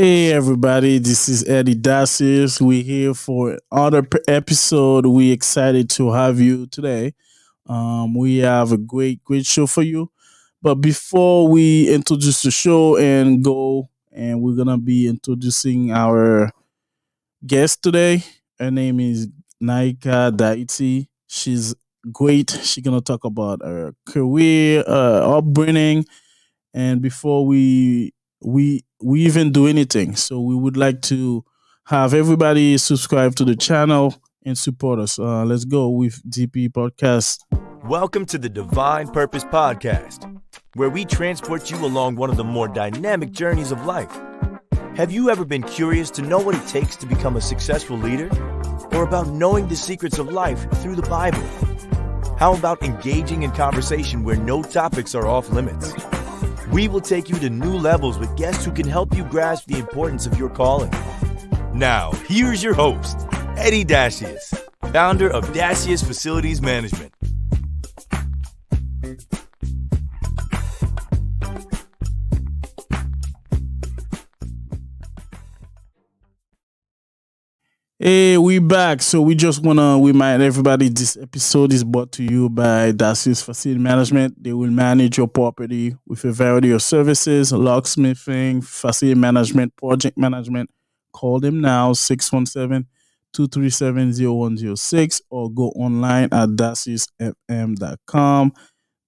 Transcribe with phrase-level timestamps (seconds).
[0.00, 2.60] Hey everybody, this is Eddy Dacius.
[2.60, 5.06] We're here for another episode.
[5.06, 7.14] We're excited to have you today.
[7.66, 10.12] Um, we have a great, great show for you.
[10.62, 16.52] But before we introduce the show and go, and we're gonna be introducing our
[17.44, 18.22] guest today.
[18.60, 19.26] Her name is
[19.60, 21.08] Naika D'Haiti.
[21.26, 21.74] She's
[22.12, 22.52] great.
[22.62, 26.04] She's gonna talk about her career, uh, upbringing,
[26.72, 31.44] and before we we we even do anything so we would like to
[31.86, 34.14] have everybody subscribe to the channel
[34.44, 37.38] and support us uh, let's go with dp podcast
[37.84, 40.40] Welcome to the Divine Purpose Podcast,
[40.74, 44.10] where we transport you along one of the more dynamic journeys of life.
[44.96, 48.28] Have you ever been curious to know what it takes to become a successful leader?
[48.92, 51.40] Or about knowing the secrets of life through the Bible?
[52.36, 55.94] How about engaging in conversation where no topics are off limits?
[56.70, 59.78] We will take you to new levels with guests who can help you grasp the
[59.78, 60.92] importance of your calling.
[61.72, 64.54] Now, here's your host, Eddy Dacius,
[64.92, 67.14] founder of Dacius Facilities Management.
[78.00, 79.02] Hey we back.
[79.02, 83.80] So we just wanna remind everybody this episode is brought to you by dacius facility
[83.80, 84.40] management.
[84.40, 90.70] They will manage your property with a variety of services locksmithing facility management project management.
[91.12, 92.86] Call them now 617
[93.32, 98.52] 237 0106 or go online at daciusfm.com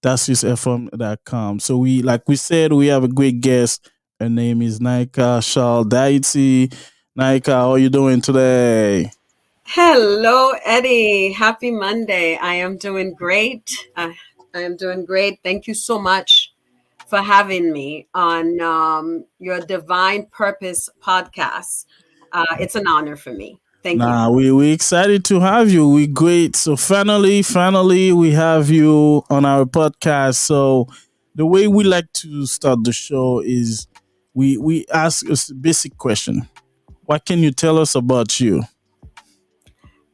[0.03, 3.89] daciusfm.com so we like we said we have a great guest.
[4.19, 6.69] Her name is Naika Shal D'Haiti.
[7.21, 9.11] Naika, how are you doing today?
[9.63, 11.31] Hello, Eddy.
[11.31, 12.35] Happy Monday.
[12.35, 13.71] I am doing great.
[13.95, 14.09] Uh,
[14.55, 15.37] I am doing great.
[15.43, 16.51] Thank you so much
[17.05, 21.85] for having me on um, your Divine Purpose podcast.
[22.31, 23.59] Uh, it's an honor for me.
[23.83, 24.07] Thank you.
[24.07, 25.87] Nah, we we excited to have you.
[25.87, 26.55] We great.
[26.55, 30.37] So finally, finally, we have you on our podcast.
[30.37, 30.87] So
[31.35, 33.87] the way we like to start the show is
[34.33, 36.49] we we ask a basic question.
[37.11, 38.63] What can you tell us about you?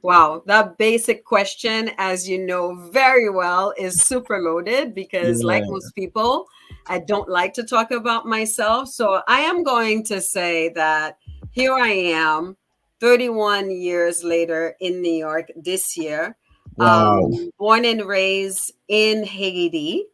[0.01, 5.93] Wow, that basic question, as you know very well, is super loaded because, like most
[5.93, 6.47] people,
[6.87, 8.89] I don't like to talk about myself.
[8.89, 11.19] So I am going to say that
[11.51, 12.57] here I am,
[12.99, 16.35] 31 years later in New York this year,
[16.77, 17.25] Wow.
[17.25, 20.05] um, born and raised in Haiti.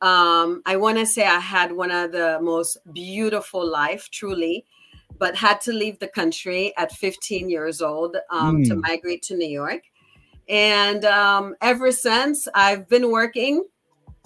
[0.00, 4.64] Um, I want to say I had one of the most beautiful life, truly,
[5.20, 8.82] but had to leave the country at 15 years old um, to Mm.
[8.88, 9.82] migrate to New York.
[10.48, 13.64] And um, ever since, I've been working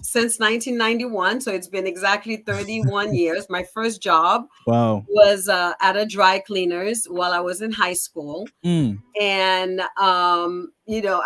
[0.01, 1.41] since 1991.
[1.41, 3.47] So it's been exactly 31 years.
[3.49, 5.05] My first job Wow.
[5.09, 8.99] was uh, at a dry cleaners while I was in high school Mm.
[9.19, 11.21] and um, you know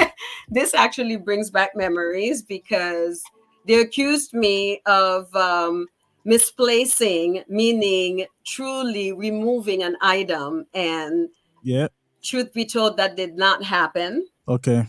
[0.50, 3.22] this actually brings back memories because
[3.66, 5.86] they accused me of um,
[6.24, 11.28] misplacing meaning truly removing an item and
[11.62, 11.88] Yeah.
[12.22, 14.86] truth be told that did not happen Okay.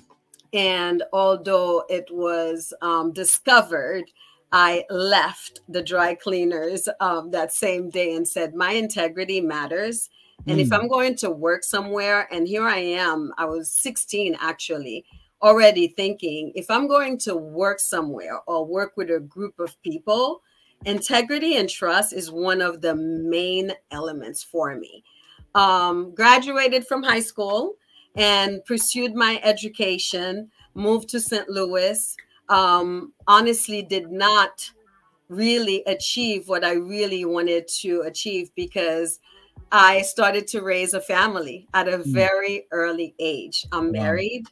[0.54, 4.06] and although it was um, discovered
[4.52, 10.10] i left the dry cleaners um, that same day and said my integrity matters
[10.48, 10.76] and if Mm.
[10.78, 15.06] i'm going to work somewhere and here i am i was 16 actually
[15.42, 20.42] already thinking if i'm going to work somewhere or work with a group of people
[20.86, 25.04] integrity and trust is one of the main elements for me.
[25.56, 27.76] Um, graduated from high school
[28.16, 32.16] and pursued my education moved to st louis
[32.50, 34.72] um, honestly did not
[35.30, 39.20] really achieve what i really wanted to achieve because
[39.72, 42.14] i started to raise a family at a Mm.
[42.14, 43.66] very early age.
[43.72, 44.46] I'm married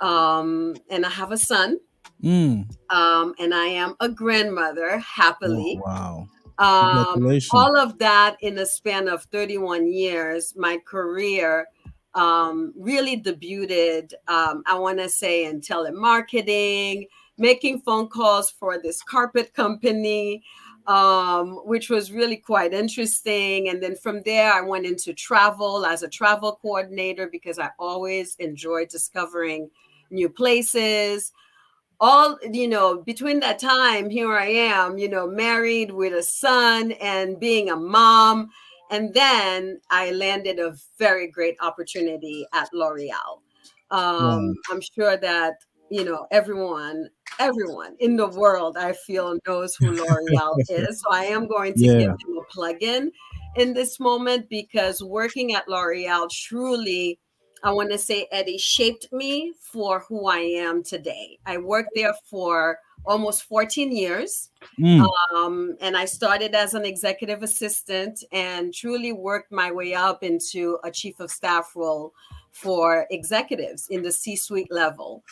[0.00, 1.80] um, and i have a son
[2.22, 2.70] Mm.
[2.90, 6.28] um, and i am a grandmother Oh, happily wow.
[6.58, 11.66] um, all of that in a span of 31 years, my career
[12.14, 17.08] um, really debuted, um, I want to say, in telemarketing,
[17.38, 20.42] making phone calls for this carpet company,
[20.86, 23.68] um, which was really quite interesting.
[23.68, 28.36] And then from there, I went into travel as a travel coordinator because I always
[28.36, 29.70] enjoyed discovering
[30.10, 31.32] new places
[32.02, 36.92] all you know between that time here i am you know married with a son
[37.00, 38.50] and being a mom
[38.90, 43.40] and then i landed a very great opportunity at l'oreal
[43.90, 44.52] um, Wow.
[44.70, 45.54] i'm sure that
[45.90, 47.08] you know everyone
[47.38, 51.88] everyone in the world i feel knows who l'oreal is so i am going to
[51.88, 51.98] Yeah.
[51.98, 53.12] give them a plug in
[53.56, 57.18] in this moment because working at L'Oreal truly,
[57.62, 61.38] I want to say, Eddy, shaped me for who I am today.
[61.46, 64.50] I worked there for almost 14 years.
[64.78, 65.06] Mm.
[65.34, 70.78] Um, and I started as an executive assistant and truly worked my way up into
[70.84, 72.12] a chief of staff role
[72.50, 75.24] for executives in the C suite level.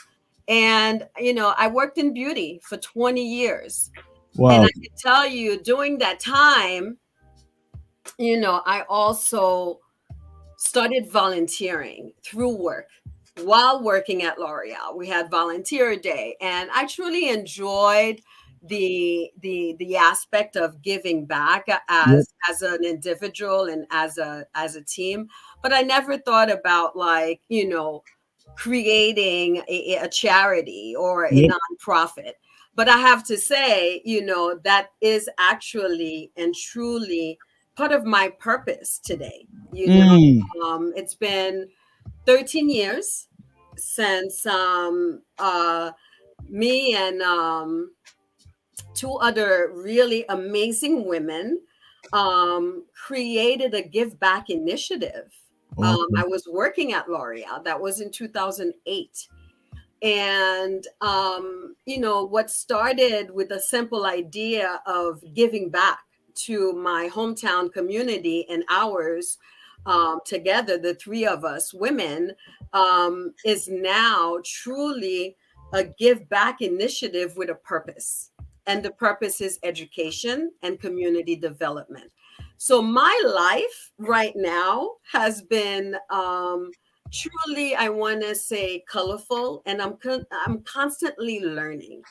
[0.48, 3.90] And, you know, I worked in beauty for 20 years.
[4.36, 4.50] Wow.
[4.50, 6.98] And I can tell you during that time,
[8.18, 9.80] you know, I also
[10.60, 12.88] started volunteering through work
[13.42, 14.94] while working at L'Oreal.
[14.94, 18.20] We had volunteer day, and I truly enjoyed
[18.62, 22.50] the the the aspect of giving back as yep.
[22.50, 25.26] as an individual and as a as a team
[25.62, 28.02] but i never thought about like you know
[28.56, 31.50] creating a, a charity or a yep.
[31.50, 32.32] nonprofit
[32.74, 37.38] but i have to say you know that is actually and truly
[37.80, 40.40] part of my purpose today you know mm.
[40.62, 41.66] um, it's been
[42.26, 43.28] 13 years
[43.76, 45.90] since um, uh,
[46.48, 47.90] me and um,
[48.94, 51.60] two other really amazing women
[52.12, 55.32] um, created a give back initiative.
[55.78, 57.64] Um, I was working at L'Oreal.
[57.64, 59.28] That was in 2008.
[60.02, 66.00] And, um, you know, what started with a simple idea of giving back
[66.34, 69.38] to my hometown community and ours
[69.86, 72.32] um, together, the three of us women,
[72.72, 75.36] um, is now truly
[75.72, 78.30] a give back initiative with a purpose.
[78.66, 82.12] And the purpose is education and community development.
[82.58, 86.70] So my life right now has been um,
[87.10, 92.02] truly, I want to say, colorful, and I'm con- I'm constantly learning.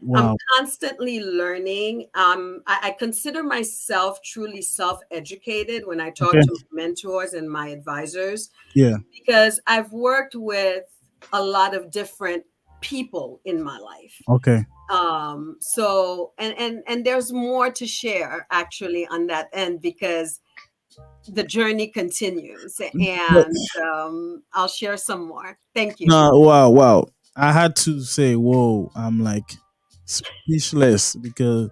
[0.00, 0.30] Wow.
[0.30, 2.06] I'm constantly learning.
[2.14, 6.40] Um, I, I, consider myself truly self-educated when I talk okay.
[6.40, 8.50] to mentors and my advisors.
[8.74, 8.98] Yeah.
[9.12, 10.84] Because I've worked with
[11.32, 12.44] a lot of different
[12.80, 14.22] people in my life.
[14.28, 14.64] Okay.
[14.90, 20.40] Um, so and and and there's more to share actually on that end because
[21.28, 25.58] the journey continues and um I'll share some more.
[25.74, 26.06] Thank you.
[26.06, 27.08] No, wow, wow.
[27.36, 29.52] I had to say, whoa, I'm like
[30.08, 31.70] speechless because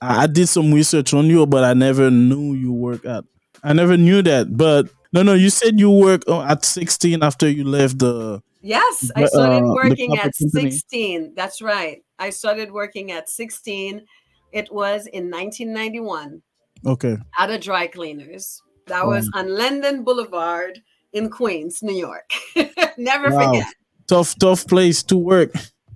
[0.00, 3.24] I, I did some research on you, but I never knew you work at.
[3.62, 4.56] I never knew that.
[4.56, 8.42] But no, no, you said you work uh, at 16 after you left the.
[8.62, 11.32] Yes, I started uh, working at 16.
[11.34, 12.04] That's right.
[12.18, 14.04] I started working at 16.
[14.52, 16.42] It was in 1991.
[16.86, 17.16] Okay.
[17.38, 18.62] At a dry cleaners.
[18.86, 20.82] That was um, on Linden Boulevard
[21.12, 22.30] in Queens, New York.
[22.98, 23.52] Never wow.
[23.52, 23.74] forget.
[24.06, 25.52] Tough, tough place to work.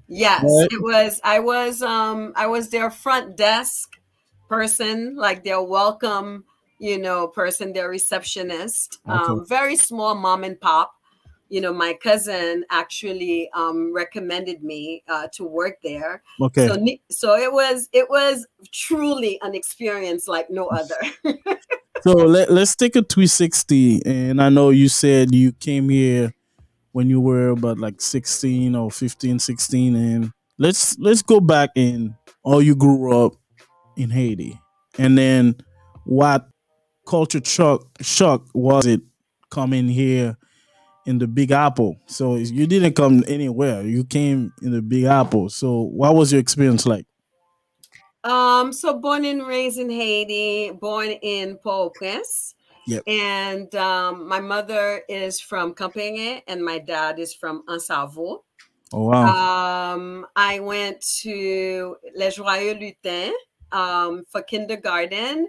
[0.08, 0.68] Yes, right?
[0.70, 1.20] it was.
[1.24, 3.90] I was um I was their front desk
[4.48, 6.44] person, like their welcome,
[6.78, 8.98] you know, person, their receptionist.
[9.08, 9.16] Okay.
[9.18, 10.94] Um, very small mom and pop.
[11.48, 16.22] You know, my cousin actually um, recommended me uh, to work there.
[16.40, 16.66] Okay.
[16.66, 20.96] So, so it was it was truly an experience like no other.
[22.02, 26.34] so let, let's take a 360 and i know you said you came here
[26.94, 32.14] when you were about like 16 or 15 16 and let's let's go back in
[32.44, 33.32] all you grew up
[33.96, 34.60] in haiti.
[34.96, 35.56] And then
[36.04, 36.48] what
[37.04, 39.00] culture shock shock was it
[39.50, 40.36] coming here
[41.04, 41.96] in the big apple?
[42.06, 43.82] So you didn't come anywhere.
[43.82, 45.48] You came in the big apple.
[45.48, 47.06] So what was your experience like?
[48.22, 52.54] Um so born and raised in haiti born in port-au-prince
[52.86, 53.02] Yep.
[53.06, 58.44] And um, my mother is from Camp-Perrin and my dad is from Anse-à-Veau.
[58.92, 59.94] Oh, wow.
[59.94, 63.32] Um, I went to Les Joyeux Lutins
[63.72, 65.48] um, for kindergarten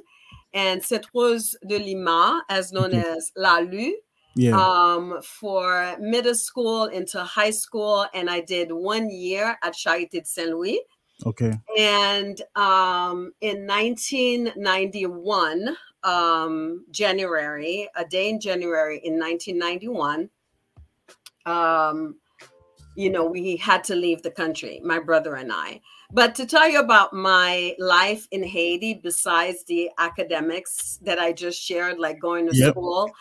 [0.53, 3.01] and Sainte Rose de Lima, as known okay.
[3.01, 3.91] as Lalue,
[4.35, 4.57] yeah.
[4.57, 8.05] um, for middle school into high school.
[8.13, 10.79] And I did one year at Charité de Saint Louis.
[11.25, 11.51] Okay.
[11.77, 15.75] And um, in 1991,
[16.05, 20.29] um, January, a day in January in 1991,
[21.45, 22.15] um,
[22.95, 25.81] you know, we had to leave the country, my brother and I.
[26.11, 31.61] But to tell you about my life in Haiti, besides the academics that I just
[31.61, 32.71] shared, like going to yep.
[32.71, 33.11] school,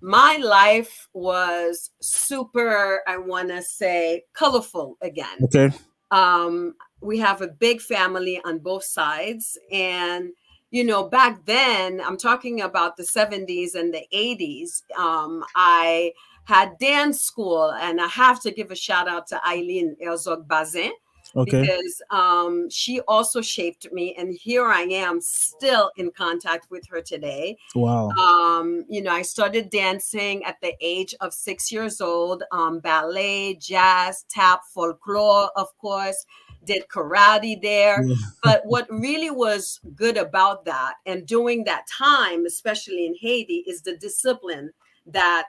[0.00, 5.38] my life was super, I want to say, colorful again.
[5.44, 5.70] Okay.
[6.10, 9.58] Um, we have a big family on both sides.
[9.72, 10.30] And
[10.74, 14.82] you know, back then, I'm talking about the 70s and the 80s.
[14.98, 16.12] Um, I
[16.46, 20.90] had dance school, and I have to give a shout out to Eileen Herzog Bazin.
[21.36, 21.62] Okay.
[21.62, 27.00] because um, she also shaped me, and here I am, still in contact with her
[27.00, 27.56] today.
[27.74, 28.10] Wow.
[28.10, 32.42] Um, you know, I started dancing at the age of six years old.
[32.52, 36.24] Um, ballet, jazz, tap, folklore, of course.
[36.64, 38.02] Did karate there.
[38.04, 38.14] Yeah.
[38.42, 43.82] But what really was good about that and during that time, especially in Haiti, is
[43.82, 44.70] the discipline
[45.06, 45.48] that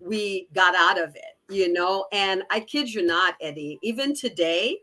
[0.00, 2.06] we got out of it, you know.
[2.12, 4.78] And I kid you not, Eddy, even today,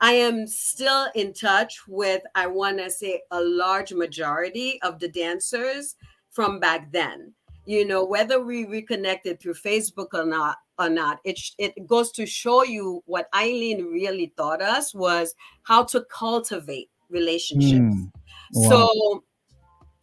[0.00, 5.08] I am still in touch with, I want to say, a large majority of the
[5.08, 5.96] dancers
[6.30, 7.34] from back then.
[7.66, 12.26] You know, whether we reconnected through Facebook or not, or not, it it goes to
[12.26, 17.96] show you what Eileen really taught us was how to cultivate relationships.
[17.96, 18.10] Mm.
[18.52, 18.68] Wow.
[18.70, 19.24] So,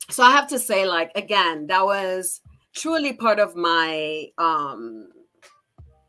[0.10, 2.42] so I have to say, like again, that was
[2.74, 5.10] truly part of my um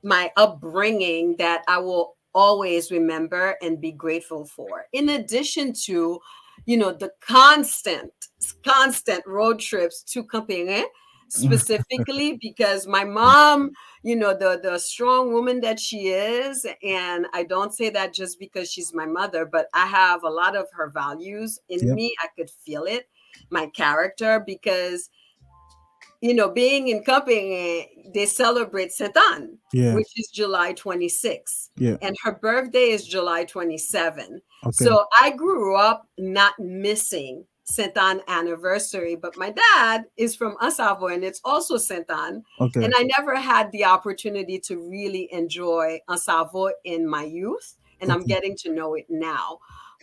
[0.03, 4.85] my upbringing that I will always remember and be grateful for.
[4.93, 6.21] In addition to,
[6.67, 8.13] you know, the constant,
[8.65, 10.85] constant road trips to Camp-Perrin,
[11.29, 13.73] specifically because my mom,
[14.07, 18.39] you know, the the strong woman that she is, and I don't say that just
[18.39, 21.97] because she's my mother, but I have a lot of her values in Yep.
[21.97, 22.15] me.
[22.23, 23.09] I could feel it,
[23.51, 25.11] my character, because
[26.21, 29.95] you know, being in Camp-Perrin, they celebrate Anne yeah.
[29.95, 31.71] which is July 26th.
[31.77, 31.97] Yeah.
[32.01, 34.41] And her birthday is July 27.
[34.65, 34.73] Okay.
[34.73, 41.09] So I grew up not missing Saint Anne anniversary, but my dad is from Anse-à-Veau
[41.09, 42.45] and it's also Saint Anne.
[42.61, 42.85] okay.
[42.85, 47.77] And I never had the opportunity to really enjoy Anse-à-Veau in my youth.
[48.01, 49.59] And I'm getting to know it now.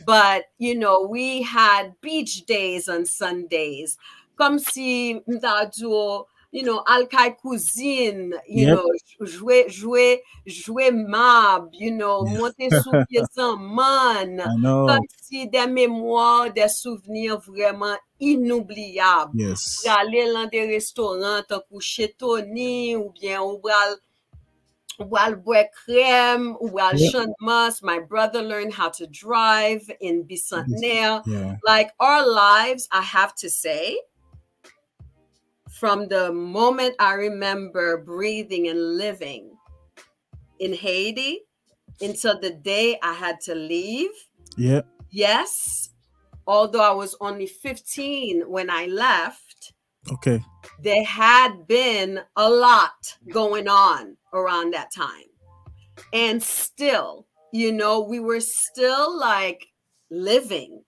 [0.06, 3.98] But, you know, we had beach days on Sundays.
[4.36, 8.78] Comme si, mm, mdadjo, you know, alkai cuisine, you Yep.
[8.78, 12.38] know, jouer, jouer, jouer mab, you know, Yeah.
[12.40, 14.40] monter sous pieds man.
[14.40, 14.86] I know.
[14.88, 19.84] Comme si des mémoires, des souvenirs vraiment inoubliables Yes.
[19.88, 23.98] aller dans des restaurants tant que chez Tony ou bien ou bral
[25.00, 27.12] ou bral boire crème ou bral Yep.
[27.12, 27.82] chant mas.
[27.82, 31.24] My brother learned how to drive in Bicentenaire.
[31.26, 31.58] Yeah.
[31.66, 33.98] Like our lives, I have to say,
[35.84, 39.58] from the moment I remember breathing and living
[40.58, 41.42] in Haiti
[42.00, 44.12] until the day I had to leave,
[44.56, 44.84] Yeah.
[45.12, 45.90] yes,
[46.48, 49.74] although I was only 15 when I left,
[50.10, 50.40] Okay.
[50.82, 55.32] there had been a lot going on around that time.
[56.14, 59.66] And still, you know, we were still like
[60.10, 60.86] living.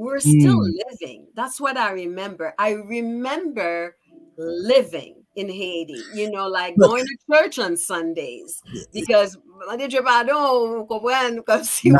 [0.00, 0.72] We're still Mm.
[0.88, 1.26] living.
[1.34, 2.54] That's what I remember.
[2.58, 3.96] I remember
[4.38, 8.62] living in Haiti, you know, like going to church on Sundays
[8.94, 9.36] because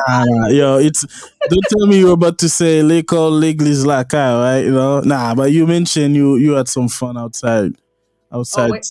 [0.08, 1.04] Nah, yo, it's
[1.50, 4.60] don't tell me you're about to say Lake Legley's like right?
[4.60, 7.72] You know, nah, but you mentioned you you had some fun outside,
[8.32, 8.70] outside.
[8.70, 8.90] wait.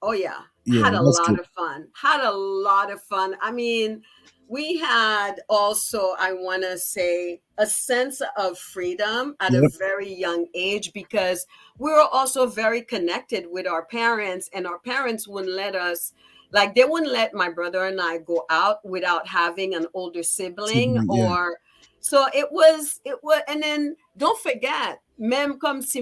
[0.00, 0.38] Oh yeah.
[0.64, 1.40] Yeah, had a lot good.
[1.40, 1.88] of fun.
[1.94, 3.36] Had a lot of fun.
[3.40, 4.02] I mean,
[4.48, 10.46] we had also, I want to say, a sense of freedom at a very young
[10.54, 11.46] age because
[11.78, 16.12] we were also very connected with our parents, and our parents wouldn't let us.
[16.52, 20.96] Like they wouldn't let my brother and I go out without having an older sibling
[20.96, 21.28] Sibling, yeah.
[21.28, 21.60] or
[21.98, 25.98] so it was it was and then don't forget même comme si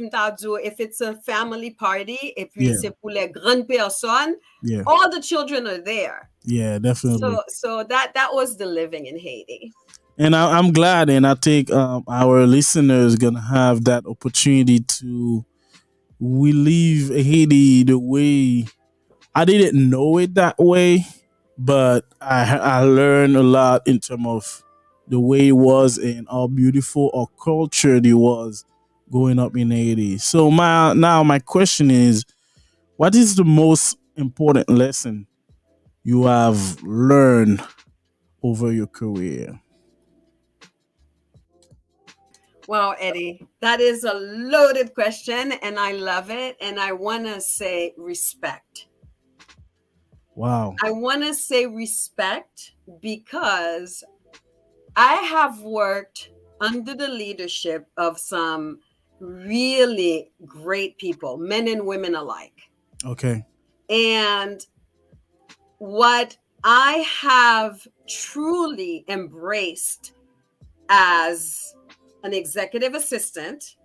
[0.62, 2.76] if it's a family party et puis Yeah.
[2.80, 7.20] c'est pour les grandes personnes Yeah, all the children are there yeah, definitely.
[7.20, 9.72] so so that that was the living in haiti
[10.16, 15.44] and I, I'm glad, and I think um, our listeners gonna have that opportunity to
[16.20, 18.66] relive Haiti the way
[19.34, 21.04] I didn't know it that way,
[21.58, 24.62] but I I learned a lot in terms of
[25.08, 28.64] the way it was and how beautiful or cultured it was
[29.10, 30.18] growing up in Haiti.
[30.18, 32.24] So my now my question is,
[32.96, 35.26] what is the most important lesson
[36.02, 37.62] you have learned
[38.42, 39.60] over your career?
[42.66, 47.38] wow eddy that is a loaded question and i love it and i want to
[47.38, 48.86] say respect
[50.34, 50.74] Wow.
[50.82, 54.02] I want to say respect because
[54.96, 56.30] I have worked
[56.60, 58.80] under the leadership of some
[59.20, 62.70] really great people, men and women alike.
[63.04, 63.44] Okay.
[63.88, 64.64] And
[65.78, 70.12] what I have truly embraced
[70.88, 71.74] as
[72.22, 73.76] an executive assistant,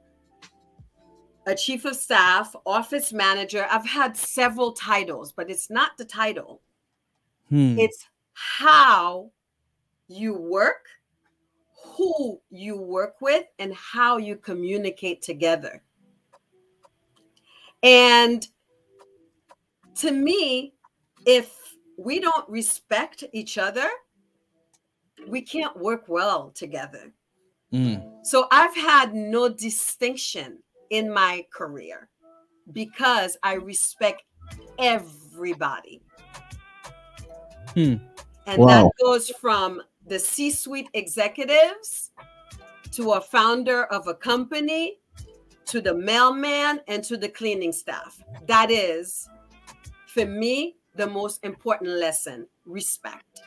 [1.46, 6.62] a chief of staff, office manager, I've had several titles, but it's not the title
[7.50, 7.80] Hmm.
[7.80, 9.32] it's how
[10.08, 10.86] you work,
[12.00, 15.84] who you work with, and how you communicate together.
[17.84, 18.48] And
[19.96, 20.74] to me,
[21.26, 21.54] if
[21.98, 23.90] we don't respect each other,
[25.28, 27.12] we can't work well together.
[27.74, 28.26] Mm.
[28.26, 30.60] So I've had no distinction
[30.92, 32.08] in my career
[32.72, 34.24] because I respect
[34.78, 36.02] everybody.
[37.74, 37.96] Hmm.
[38.48, 38.68] And wow.
[38.68, 42.12] that goes from the C suite executives
[42.92, 45.00] to a founder of a company
[45.66, 48.20] to the mailman and to the cleaning staff.
[48.48, 49.30] That is,
[50.08, 53.42] for me, the most important lesson respect.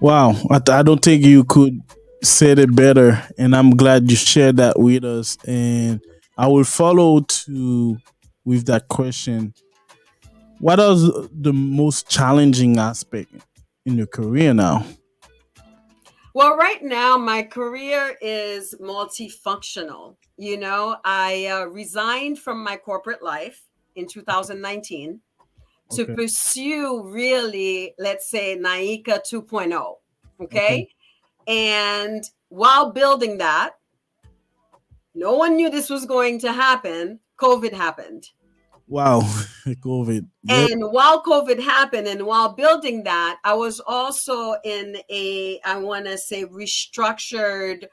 [0.00, 0.32] Wow.
[0.50, 1.80] I, I don't think you could
[2.22, 3.22] said it better.
[3.38, 5.36] And I'm glad you shared that with us.
[5.46, 6.00] And
[6.36, 7.98] I will follow to
[8.44, 9.54] with that question.
[10.58, 13.30] What is the most challenging aspect
[13.84, 14.86] in your career now?
[16.34, 20.16] Well, right now, my career is multifunctional.
[20.36, 23.62] You know, I uh, resigned from my corporate life
[23.94, 25.20] in 2019
[25.92, 26.04] okay.
[26.04, 29.70] to pursue really, let's say, Naika 2.0.
[29.70, 29.94] Okay?
[30.40, 30.88] okay.
[31.46, 33.74] And while building that,
[35.14, 37.20] no one knew this was going to happen.
[37.38, 38.30] COVID happened.
[38.94, 39.22] Wow,
[39.66, 40.28] COVID.
[40.48, 46.04] And while COVID happened and while building that, I was also in a, I want
[46.04, 47.86] to say, restructured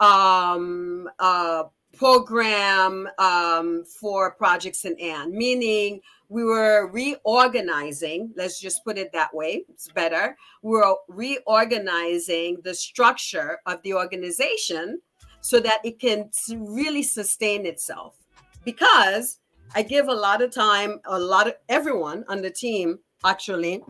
[0.00, 1.62] um, uh,
[1.96, 5.00] program um, for Projects St.
[5.00, 10.36] Anne, meaning we were reorganizing, let's just put it that way, it's better.
[10.62, 15.02] We were reorganizing the structure of the organization
[15.40, 18.16] so that it can really sustain itself.
[18.64, 19.38] Because
[19.74, 23.82] I give a lot of time, a lot of everyone on the team actually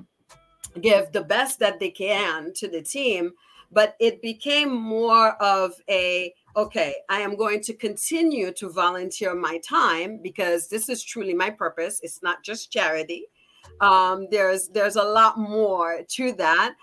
[0.81, 3.33] give the best that they can to the team,
[3.71, 9.59] but it became more of a okay, I am going to continue to volunteer my
[9.59, 12.01] time because this is truly my purpose.
[12.03, 13.27] It's not just charity.
[13.81, 16.75] Um, there's there's a lot more to that.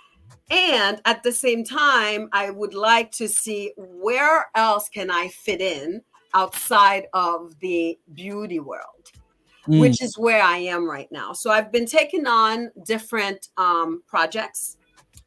[0.50, 5.62] And at the same time, I would like to see where else can I fit
[5.62, 6.02] in
[6.36, 9.12] outside of the beauty world,
[9.68, 9.80] mm.
[9.80, 11.34] which is where I am right now.
[11.34, 14.78] So I've been taking on different um, projects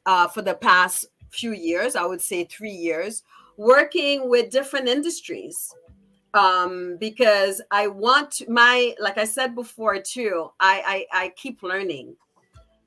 [0.06, 3.24] uh, for the past few years, I would say three years,
[3.56, 5.74] working with different industries
[6.34, 12.16] um because i want my like i said before too I, I i keep learning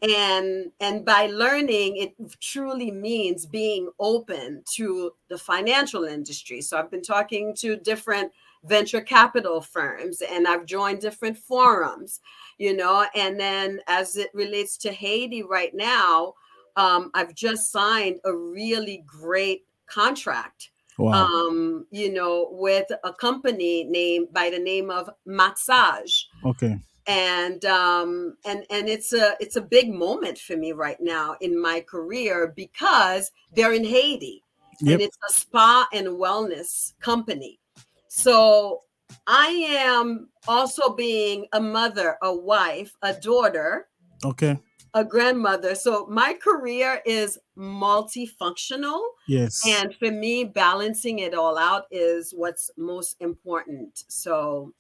[0.02, 6.90] and and by learning it truly means being open to the financial industry so i've
[6.90, 8.32] been talking to different
[8.64, 12.20] venture capital firms and i've joined different forums
[12.58, 16.34] you know and then as it relates to haiti right now
[16.78, 20.70] um, i've just signed a really great contract.
[20.98, 21.26] Wow.
[21.26, 26.26] Um, you know, with a company named by the name of MAXAGE.
[26.46, 26.78] Okay.
[27.08, 31.60] And um and and it's a it's a big moment for me right now in
[31.60, 34.44] my career because they're in Haiti.
[34.82, 34.94] Yep.
[34.94, 37.60] And it's a spa and wellness company.
[38.08, 38.82] So
[39.28, 43.88] I am also being a mother, a wife, a daughter.
[44.24, 44.58] Okay
[44.94, 45.76] a grandmother.
[45.76, 49.02] So my career is multifunctional.
[49.28, 49.66] Yes.
[49.66, 54.04] And for me, balancing it all out is what's most important.
[54.08, 54.74] So,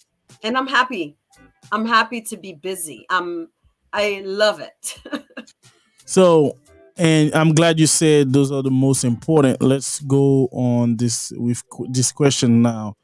[0.43, 1.17] and I'm happy.
[1.71, 3.05] I'm happy to be busy.
[3.09, 3.49] I'm
[3.93, 5.01] I love it.
[6.05, 6.57] so,
[6.97, 9.61] and I'm glad you said those are the most important.
[9.61, 12.95] Let's go on this with this question now.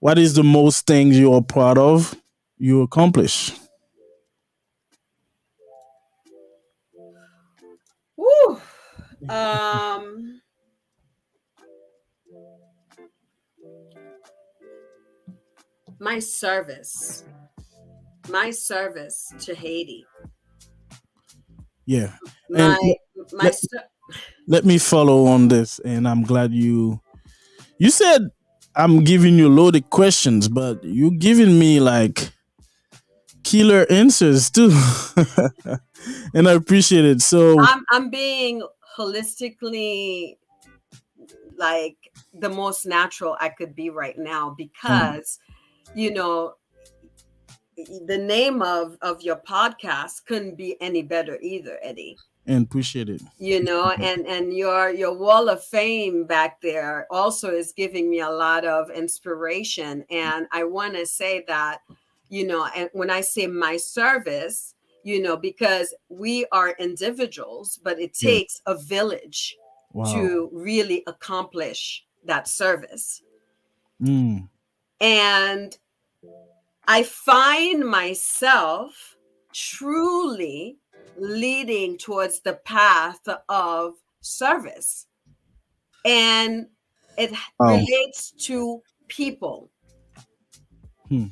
[0.00, 2.14] What is the most things you are proud of
[2.58, 3.52] you accomplish?
[9.28, 10.40] Um,
[15.98, 17.24] my service,
[18.28, 20.04] my service to Haiti.
[21.86, 22.12] Yeah.
[22.50, 22.76] My,
[23.32, 23.54] my let,
[24.46, 27.00] let me follow on this, and I'm glad you
[27.78, 28.30] you said
[28.74, 32.30] I'm giving you loaded questions, but you're giving me like
[33.42, 34.70] killer answers too.
[36.34, 37.22] and I appreciate it.
[37.22, 38.62] So I'm I'm being
[38.96, 40.36] holistically
[41.56, 41.96] like
[42.34, 44.56] the most natural I could be right now mm.
[44.56, 45.55] because mm.
[45.94, 46.54] You know
[48.06, 53.20] the name of of your podcast couldn't be any better either Eddy and appreciate it
[53.38, 58.20] you know and and your your wall of fame back there also is giving me
[58.20, 61.80] a lot of inspiration and I want to say that
[62.30, 64.74] you know and when I say my service
[65.06, 68.30] you know, because we are individuals, but it Yeah.
[68.30, 69.56] takes a village
[69.92, 70.12] Wow.
[70.12, 73.22] to really accomplish that service.
[74.02, 74.48] Mm.
[75.00, 75.76] And
[76.86, 79.16] I find myself
[79.52, 80.78] truly
[81.16, 85.06] leading towards the path of service.
[86.04, 86.70] And
[87.16, 87.76] it Wow.
[87.76, 89.70] relates to people.
[91.08, 91.26] Hmm.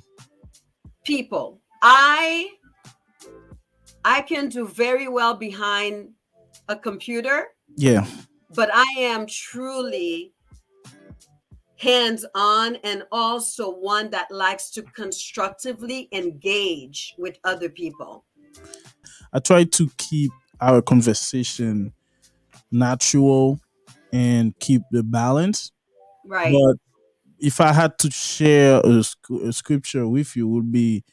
[1.05, 1.63] People.
[1.83, 2.59] I
[4.05, 6.15] I can do very well behind
[6.69, 8.07] a computer, Yeah.
[8.51, 10.35] but I am truly
[11.85, 18.25] hands on and also one that likes to constructively engage with other people.
[19.33, 21.93] I try to keep our conversation
[22.73, 23.61] natural
[24.13, 25.73] and keep the balance.
[26.25, 26.55] Right.
[26.55, 26.77] But
[27.39, 29.03] if I had to share a,
[29.45, 31.05] a scripture with you, would be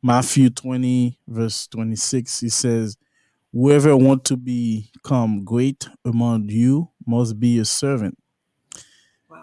[0.00, 2.40] Matthew 20, verse 26.
[2.40, 2.96] He says,
[3.52, 8.18] Whoever want to become great among you must be a servant.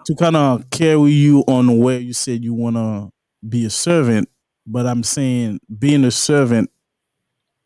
[0.06, 3.10] To kind of carry you on where you said you want to
[3.48, 4.28] be a servant,
[4.66, 6.70] but I'm saying being a servant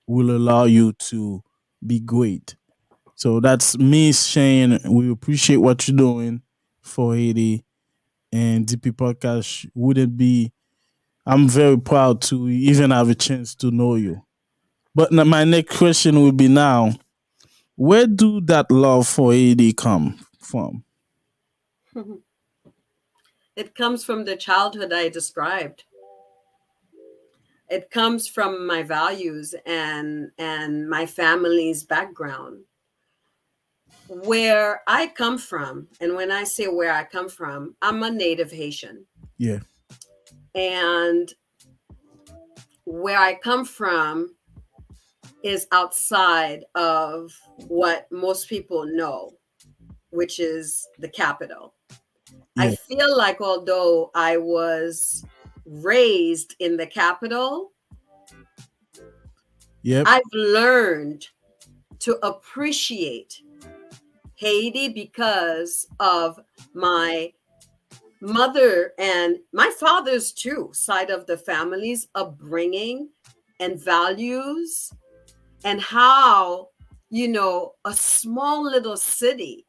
[0.07, 1.43] will allow you to
[1.87, 2.57] be great.
[3.15, 6.43] So that's me saying we appreciate what you're doing
[6.83, 7.65] for Haiti
[8.33, 10.53] and DP Podcast wouldn't be
[11.27, 14.23] I'm very proud to even have a chance to know you.
[14.95, 16.93] But my next question would be now,
[17.77, 20.85] where do that love for Haiti come from?
[23.57, 25.85] It comes from the childhood I described.
[27.69, 32.65] It comes from my values and and my family's background.
[34.09, 38.53] Where I come from, and when I say where I come from, I'm a native
[38.53, 39.05] Haitian.
[39.39, 39.61] Yeah.
[40.55, 41.33] And
[42.85, 44.37] where I come from
[45.43, 47.33] is outside of
[47.67, 49.33] what most people know,
[50.11, 51.75] which is the capital.
[52.59, 55.25] I feel like although I was
[55.67, 57.73] raised in the capital,
[59.87, 60.05] Yep.
[60.09, 61.29] I've learned
[62.01, 63.41] to appreciate
[64.35, 66.41] Haiti because of
[66.75, 67.33] my
[68.21, 73.11] mother and my father's too side of the family's upbringing
[73.61, 74.93] and values
[75.63, 76.71] and how
[77.11, 79.66] you know a small little city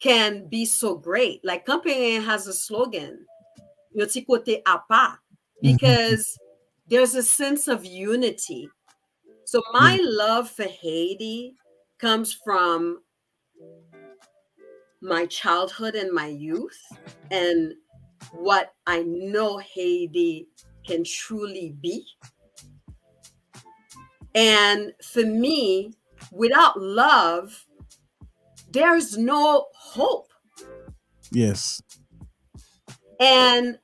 [0.00, 1.40] can be so great.
[1.44, 3.24] Like company has a slogan
[3.92, 5.60] "Yo ti kote apa," mm-hmm.
[5.62, 6.38] because
[6.88, 8.68] there's a sense of unity.
[9.44, 9.78] So mm-hmm.
[9.78, 11.54] my love for haiti
[11.98, 13.00] comes from
[15.00, 16.78] my childhood and my youth
[17.30, 17.74] and
[18.32, 20.48] what I know Haiti
[20.86, 22.04] can truly be.
[24.34, 25.92] And for me,
[26.32, 27.64] without love,
[28.76, 30.28] there's no hope.
[31.32, 31.82] Yes.
[33.18, 33.78] And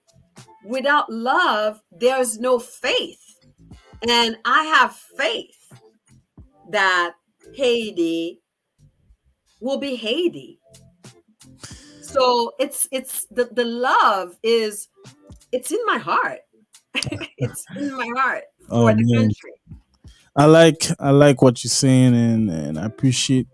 [0.66, 3.18] without love, there's no faith.
[4.07, 5.57] And I have faith
[6.70, 7.14] that
[7.55, 8.42] Haiti
[9.61, 10.59] will be Haiti.
[12.02, 14.88] So it's it's the, the love is
[15.52, 16.40] it's in my heart.
[16.94, 19.22] it's in my heart Oh, for the man.
[19.22, 19.52] country.
[20.37, 23.46] I like I like what you're saying and, and I appreciate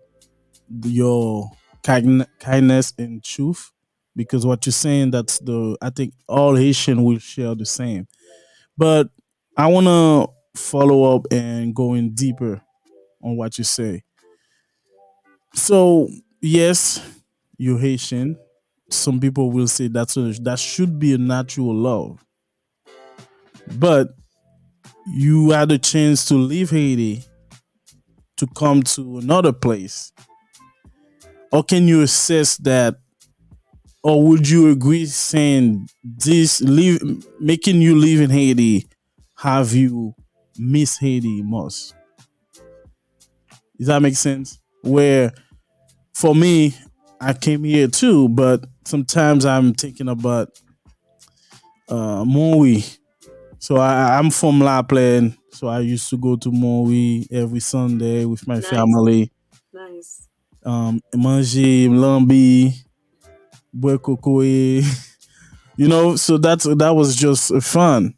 [0.83, 1.51] your
[1.83, 3.71] kind, kindness and truth
[4.15, 8.07] because what you're saying that's the I think all Haitian will share the same.
[8.77, 9.09] But
[9.57, 12.61] I want to follow up and go in deeper
[13.23, 14.03] on what you say.
[15.53, 16.09] So
[16.41, 17.01] yes,
[17.57, 18.37] you're Haitian.
[18.89, 22.25] Some people will say that's a, that should be a natural love,
[23.77, 24.09] but
[25.07, 27.23] you had a chance to leave Haiti
[28.37, 30.11] to come to another place.
[31.51, 32.95] Or can you assess that?
[34.03, 37.01] Or would you agree saying this leave
[37.39, 38.87] making you live in Haiti
[39.37, 40.15] have you
[40.57, 41.93] miss Haiti most?
[43.77, 44.59] Does that make sense?
[44.81, 45.33] Where
[46.13, 46.75] for me,
[47.21, 50.49] I came here too, but sometimes I'm thinking about
[51.87, 52.83] uh Maui.
[53.59, 58.25] So I, I'm from La Plaine, so I used to go to Maui every Sunday
[58.25, 58.61] with my Nice.
[58.61, 59.31] family.
[59.73, 60.18] Nice.
[60.63, 62.73] Um, manger lambi,
[63.73, 64.81] boire cocoa.
[65.79, 68.15] You know, so that's that was just fun.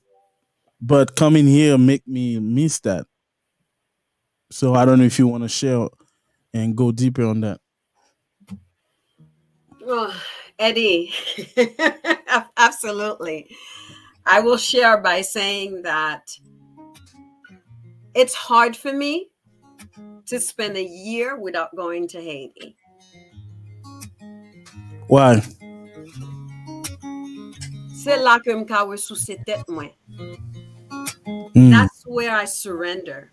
[0.81, 3.05] But coming here make me miss that.
[4.49, 5.87] So I don't know if you want to share
[6.55, 7.59] and go deeper on that.
[9.85, 10.11] Oh,
[10.57, 11.13] Eddy,
[12.57, 13.55] absolutely.
[14.25, 16.31] I will share by saying that
[18.15, 19.30] it's hard for me
[20.27, 22.75] to spend a year without going to Haiti.
[25.07, 25.41] Why?
[27.93, 29.91] C'est là que m'kawe sous se tête mwen.
[31.55, 33.31] Mm, That's where I surrender.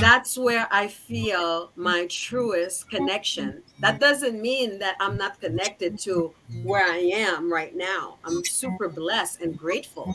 [0.00, 3.62] That's where I feel my truest connection.
[3.80, 8.18] That doesn't mean that I'm not connected to where I am right now.
[8.24, 10.14] I'm super blessed and grateful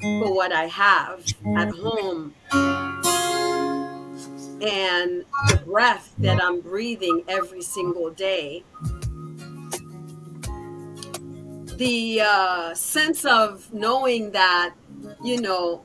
[0.00, 1.22] for what I have
[1.56, 2.32] at home
[4.62, 8.64] and the breath that I'm breathing every single day.
[11.76, 14.74] The uh, sense of knowing that,
[15.22, 15.84] you know,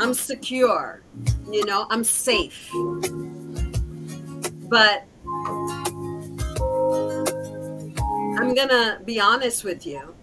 [0.00, 1.02] I'm secure,
[1.50, 2.70] you know, I'm safe.
[4.68, 5.04] But
[8.38, 10.14] I'm gonna be honest with you.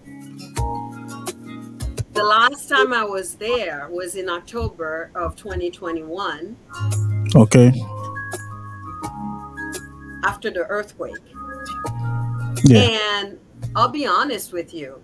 [2.13, 6.55] The last time I was there was in October of 2021
[7.35, 7.71] okay.
[10.23, 11.15] after the earthquake.
[12.65, 12.79] Yeah.
[12.79, 13.39] And
[13.75, 15.01] I'll be honest with you,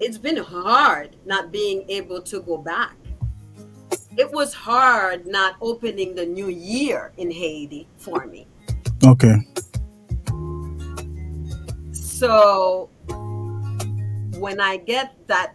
[0.00, 2.96] it's been hard not being able to go back.
[4.16, 8.46] It was hard not opening the new year in Haiti for me.
[9.04, 9.34] Okay.
[11.92, 12.90] So
[14.38, 15.54] when I get that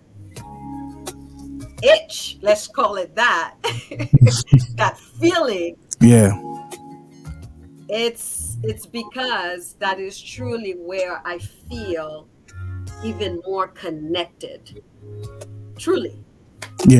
[1.81, 3.55] itch, let's call it that,
[4.75, 6.31] that feeling, Yeah.
[7.89, 12.27] it's it's because that is truly where I feel
[13.03, 14.83] even more connected.
[15.77, 16.23] Truly.
[16.85, 16.99] Yeah.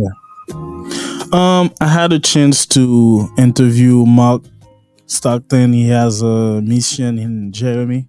[1.32, 4.44] Um, I had a chance to interview Mark
[5.06, 5.74] Stockton.
[5.74, 8.08] He has a mission in Jérémie.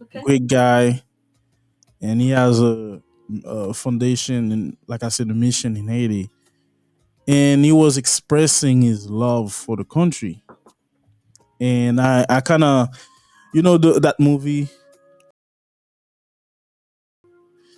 [0.00, 0.22] Okay.
[0.22, 1.02] Great guy,
[2.00, 3.02] and he has a,
[3.44, 6.30] a foundation and, like I said, a mission in Haiti.
[7.28, 10.42] And he was expressing his love for the country.
[11.60, 12.88] And I, I kind of,
[13.54, 14.68] you know, the, that movie.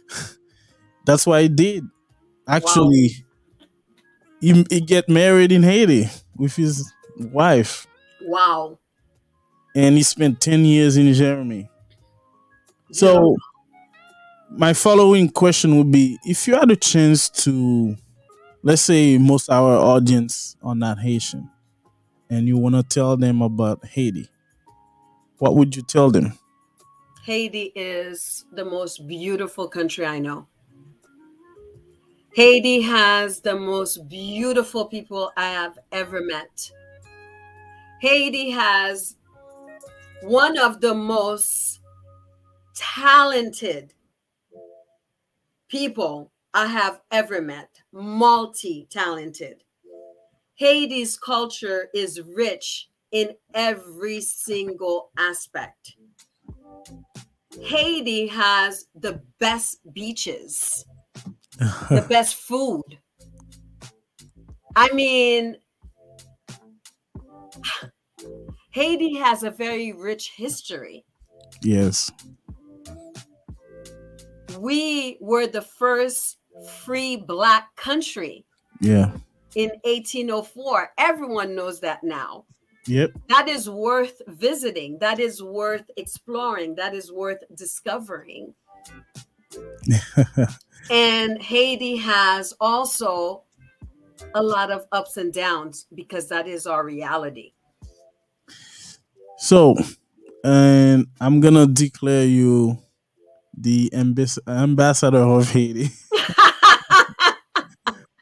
[1.06, 1.84] That's why he did.
[2.46, 3.24] Actually,
[4.40, 7.86] he, he get married in Haiti with his wife,
[8.22, 8.78] Wow.
[9.74, 11.68] and he spent ten years in Jérémie.
[12.92, 13.36] So,
[14.50, 17.96] my following question would be: If you had a chance to,
[18.62, 21.50] let's say, most our audience are not Haitian,
[22.30, 24.28] and you want to tell them about Haiti,
[25.38, 26.38] what would you tell them?
[27.24, 30.46] Haiti is the most beautiful country I know.
[32.34, 36.70] Haiti has the most beautiful people I have ever met.
[38.00, 39.16] Haiti has
[40.22, 41.80] one of the most
[42.74, 43.94] talented
[45.68, 49.62] people I have ever met, multi talented.
[50.54, 55.94] Haiti's culture is rich in every single aspect.
[57.62, 60.84] Haiti has the best beaches,
[61.58, 62.98] the best food.
[64.74, 65.56] I mean,
[68.72, 71.04] Haiti has a very rich history.
[71.62, 72.10] yes.
[74.58, 76.38] We were the first
[76.84, 78.44] free black country
[78.80, 79.12] Yeah.
[79.54, 80.92] in 1804.
[80.98, 82.44] Everyone knows that now.
[82.86, 83.12] Yep.
[83.28, 84.98] That is worth visiting.
[84.98, 86.74] That is worth exploring.
[86.76, 88.54] That is worth discovering.
[90.90, 93.42] And Haiti has also
[94.34, 97.52] a lot of ups and downs because that is our reality.
[99.38, 99.76] So,
[100.44, 102.78] and I'm gonna declare you
[103.62, 105.90] the ambas- ambassador of Haiti.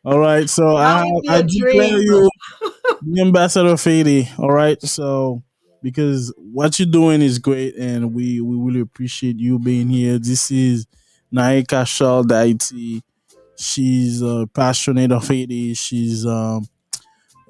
[0.05, 2.31] All right, so I, I declare you
[3.03, 4.29] the ambassador of Haiti.
[4.39, 5.43] All right, so
[5.83, 10.19] because what you're doing is great, and we we really appreciate you being here.
[10.19, 10.87] This is
[11.35, 13.03] Naika Shaw D'Haiti.
[13.59, 15.75] She's a passionate of Haiti.
[15.75, 16.67] She's um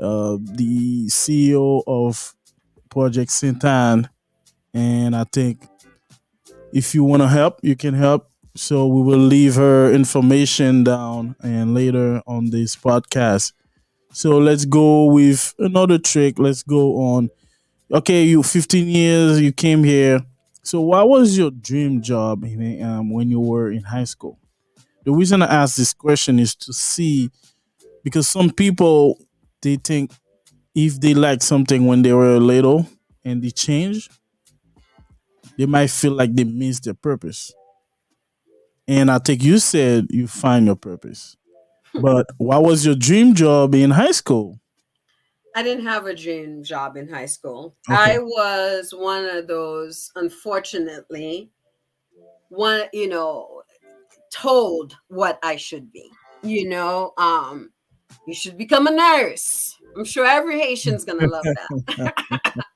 [0.01, 2.35] uh the CEO of
[2.91, 3.65] Project St.
[3.65, 4.11] Anne,
[4.75, 5.67] and I think
[6.77, 8.31] if you want to help, you can help.
[8.55, 13.53] So we will leave her information down and later on this podcast.
[14.13, 16.39] So let's go with another trick.
[16.39, 17.31] Let's go on.
[17.93, 20.21] Okay, you 15 years, you came here.
[20.63, 24.39] So what was your dream job in, um, when you were in high school?
[25.05, 27.31] The reason I ask this question is to see
[28.03, 29.19] because some people
[29.63, 30.11] they think
[30.75, 32.87] if they like something when they were little
[33.25, 34.11] and they change,
[35.59, 37.53] they might feel like they missed their purpose.
[38.89, 41.37] And I think you said you find your purpose.
[42.01, 44.61] but what was your dream job in high school?
[45.55, 47.75] I didn't have a dream job in high school.
[47.91, 48.17] Okay.
[48.17, 51.51] I was one of those, unfortunately,
[52.51, 53.63] one, you know,
[54.31, 56.11] told what I should be.
[56.43, 57.71] You know, um,
[58.27, 59.75] you should become a nurse.
[59.97, 62.13] I'm sure every Haitian's gonna love that.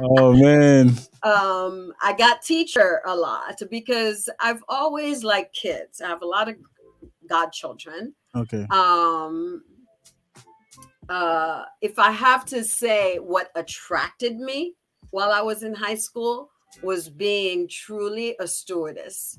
[0.00, 0.88] Oh man.
[1.22, 6.00] um, I got teacher a lot because I've always liked kids.
[6.00, 6.56] I have a lot of
[7.28, 8.14] godchildren.
[8.34, 8.66] Okay.
[8.70, 9.62] um
[11.08, 14.74] uh if i have to say what attracted me
[15.10, 16.48] while i was in high school
[16.82, 19.38] was being truly a stewardess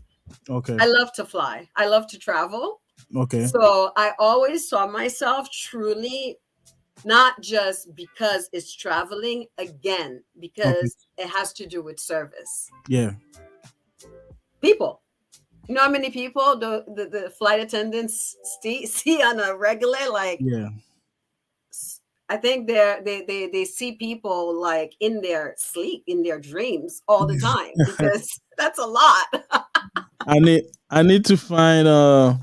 [0.49, 0.77] Okay.
[0.79, 2.81] i love to fly i love to travel
[3.15, 3.47] Okay.
[3.47, 6.37] so i always saw myself truly
[7.05, 13.13] not just because it's traveling again because it has to do with service Yeah.
[14.61, 15.01] people
[15.67, 20.09] you know how many people the the, the flight attendants see, see on a regular
[20.11, 20.69] like Yeah.
[22.29, 27.01] i think they're they they they see people like in their sleep, in their dreams
[27.07, 29.25] all the time because that's a lot.
[30.25, 32.35] I need I need to find uh,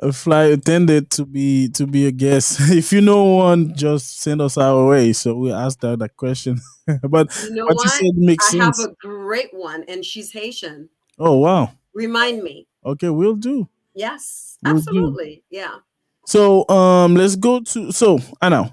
[0.00, 2.58] a flight attendant to be to be a guest.
[2.70, 5.12] if you know one, just send us our way.
[5.12, 6.60] So we asked that that question.
[7.08, 10.88] but You know what you said makes I have a great one, and she's Haitian.
[11.18, 11.72] oh wow.
[11.94, 12.66] Remind me.
[12.84, 13.68] Okay, we'll do.
[13.94, 14.78] Yes, Will do.
[14.78, 15.42] absolutely.
[15.50, 15.76] Yeah.
[16.26, 18.70] So um let's go to so I know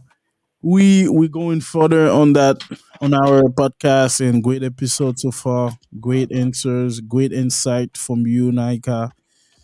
[0.61, 2.61] we we're going further on that
[3.01, 5.77] on our podcast and great episode so far.
[5.99, 9.11] Great answers, great insight from you, Naika.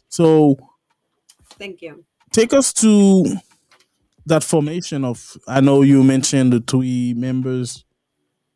[0.10, 0.58] So
[1.60, 2.04] Thank you.
[2.32, 3.26] take us to
[4.26, 7.86] that formation of I know you mentioned the three members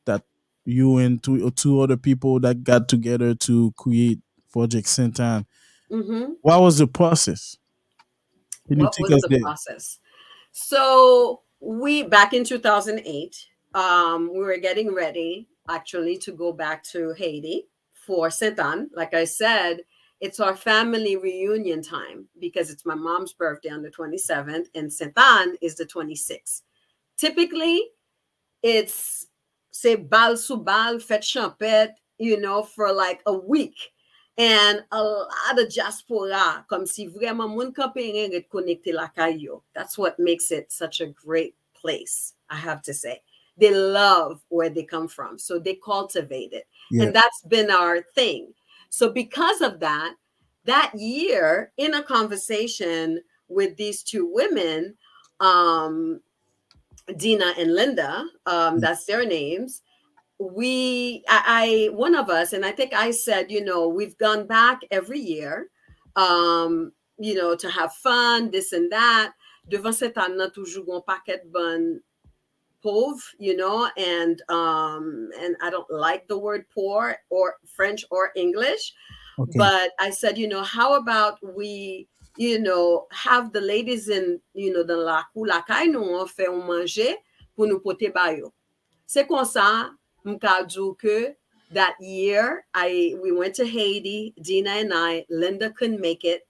[0.05, 0.23] that
[0.65, 4.19] you and two or two other people that got together to create
[4.51, 5.19] Project St.
[5.19, 5.45] Anne.
[5.89, 7.57] hmm What was the process?
[8.67, 9.39] Can you What take was us the there?
[9.39, 9.99] process?
[10.51, 17.13] So we back in 2008, um, we were getting ready actually to go back to
[17.13, 18.89] Haiti for Saint Anne.
[18.95, 19.81] Like I said,
[20.19, 25.13] it's our family reunion time because it's my mom's birthday on the 27th and Saint
[25.61, 26.61] is the 26th.
[27.17, 27.83] Typically,
[28.63, 29.27] it's
[29.71, 33.91] say bal sous bal, fête champette, you know, for like a week.
[34.39, 39.63] And a lot of diaspora, comme si vraiment moun campé get connecté la caillou.
[39.73, 43.21] That's what makes it such a great place, I have to say.
[43.57, 46.67] They love where they come from, so they cultivate it.
[46.91, 47.05] Yeah.
[47.05, 48.53] And that's been our thing.
[48.89, 50.15] So because of that,
[50.65, 54.95] that year in a conversation with these two women,
[55.39, 56.19] um,
[57.15, 59.81] Dina and Linda, um, that's their names.
[60.39, 64.45] We, I, I, one of us, and I think I said, you know, we've gone
[64.45, 65.69] back every year,
[66.15, 69.33] um, you know, to have fun, this and that.
[69.69, 71.99] Devant cette année, toujours un paquet bon
[72.81, 78.31] pauvre, you know, and um, and I don't like the word poor or French or
[78.35, 78.93] English.
[79.39, 79.57] Okay.
[79.57, 84.73] But I said, you know, how about we, you know, have the ladies in, you
[84.73, 87.15] know, dans la cour, la caille, nous on fait un manger
[87.55, 88.53] pour nous porter bayo.
[89.05, 89.91] C'est comme ça,
[90.25, 91.35] m'ka dou que
[91.71, 96.47] that year, I we went to Haiti, Dina and I, Linda couldn't make it.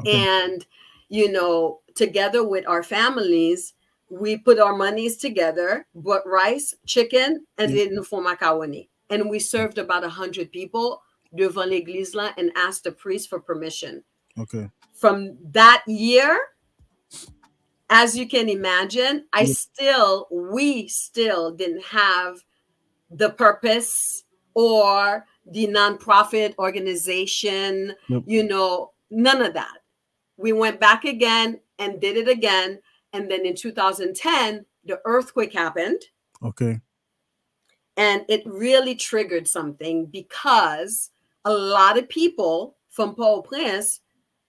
[0.00, 0.24] Okay.
[0.26, 0.66] And,
[1.08, 3.74] you know, together with our families,
[4.10, 7.76] we put our monies together, bought rice, chicken, and mm.
[7.76, 7.84] Yeah.
[7.84, 8.88] did nous font macaroni.
[9.10, 11.02] And we served about 100 people
[11.34, 14.02] devant l'église là and asked the priest for permission.
[14.38, 14.68] Okay.
[14.94, 16.38] From that year,
[17.90, 19.54] as you can imagine, I Yeah.
[19.54, 22.44] still, we still didn't have
[23.10, 28.22] the purpose or the nonprofit organization, Yep.
[28.26, 29.78] you know, none of that.
[30.36, 32.80] We went back again and did it again.
[33.14, 36.02] And then in 2010, the earthquake happened
[36.42, 36.80] Okay.
[37.96, 41.10] and it really triggered something because
[41.46, 44.00] a lot of people from Port-au-Prince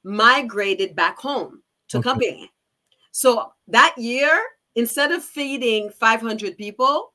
[0.04, 2.50] migrated back home to Okay.
[3.12, 4.42] So that year,
[4.76, 7.14] instead of feeding 500 people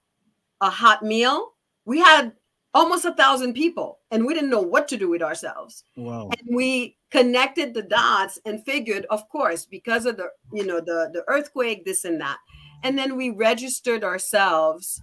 [0.62, 1.52] a hot meal,
[1.84, 2.32] we had
[2.74, 6.28] almost a thousand people and we didn't know what to do with ourselves Wow.
[6.38, 11.10] and we connected the dots and figured of course because of the you know the
[11.12, 12.38] the earthquake this and that
[12.84, 15.02] and then we registered ourselves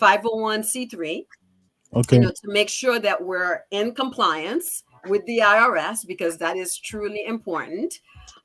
[0.00, 1.26] 501c3
[1.94, 2.16] Okay.
[2.16, 6.76] you know to make sure that we're in compliance with the irs because that is
[6.76, 8.00] truly important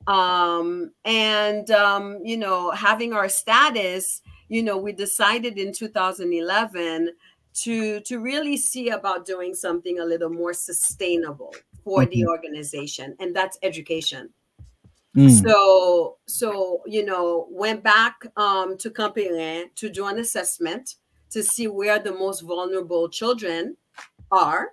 [0.08, 7.10] um and um you know having our status you know we decided in 2011
[7.54, 12.28] to to really see about doing something a little more sustainable for the Mhm.
[12.30, 14.34] organization and that's education
[15.16, 15.30] Mm.
[15.44, 20.96] So, so you know, went back um, to Camp-Perrin to do an assessment
[21.30, 23.78] to see where the most vulnerable children
[24.32, 24.72] are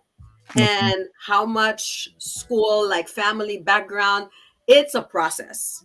[0.51, 0.67] okay.
[0.67, 4.29] and how much school, like family background.
[4.67, 5.85] It's a process.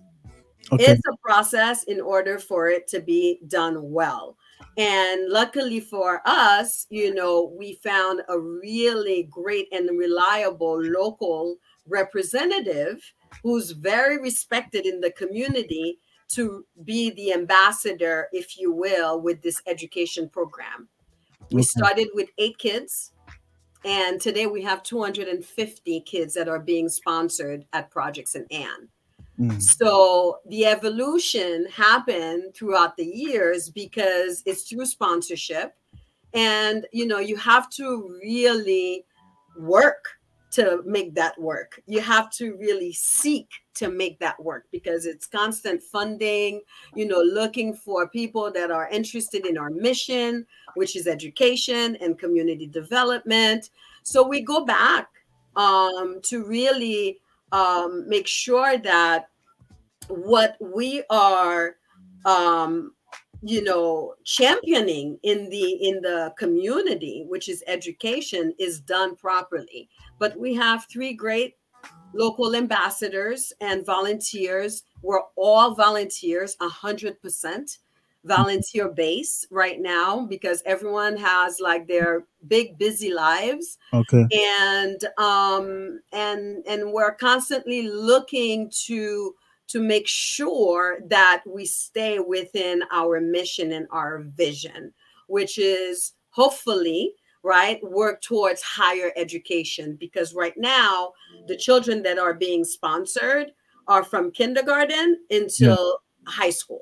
[0.72, 0.86] Okay.
[0.86, 4.38] It's a process in order for it to be done well.
[4.78, 13.02] And luckily for us, you know, we found a really great and reliable local representative
[13.44, 19.62] who's very respected in the community to be the ambassador, if you will, with this
[19.68, 20.90] education program.
[21.52, 23.12] We started with eight kids,
[23.86, 28.52] and today we have 250 kids that are being sponsored at Projects St.
[28.52, 28.90] Anne.
[29.40, 29.62] Mm.
[29.62, 35.76] So the evolution happened throughout the years because it's through sponsorship.
[36.34, 39.06] And you know, you have to really
[39.58, 40.06] work
[40.52, 41.82] to make that work.
[41.86, 46.62] You have to really seek to make that work because it's constant funding,
[46.96, 52.18] you know, looking for people that are interested in our mission, which is education and
[52.18, 53.70] community development.
[54.04, 55.10] So we go back
[55.58, 57.20] um, to really
[57.56, 59.30] um, make sure that
[60.10, 61.78] what we are
[62.26, 62.92] um,
[63.42, 69.90] you know championing in the in the community which is education is done properly.
[70.20, 71.56] But we have three great
[72.14, 74.84] local ambassadors and volunteers.
[75.02, 77.78] We're all volunteers 100%
[78.26, 86.00] volunteer base right now because everyone has like their big busy lives okay and um
[86.12, 89.34] and and we're constantly looking to
[89.68, 94.94] to make sure that we stay within our mission and our vision,
[95.28, 97.14] which is hopefully
[97.44, 101.12] right work towards higher education because right now
[101.48, 103.52] the children that are being sponsored
[103.88, 106.32] are from kindergarten until yeah.
[106.32, 106.82] high school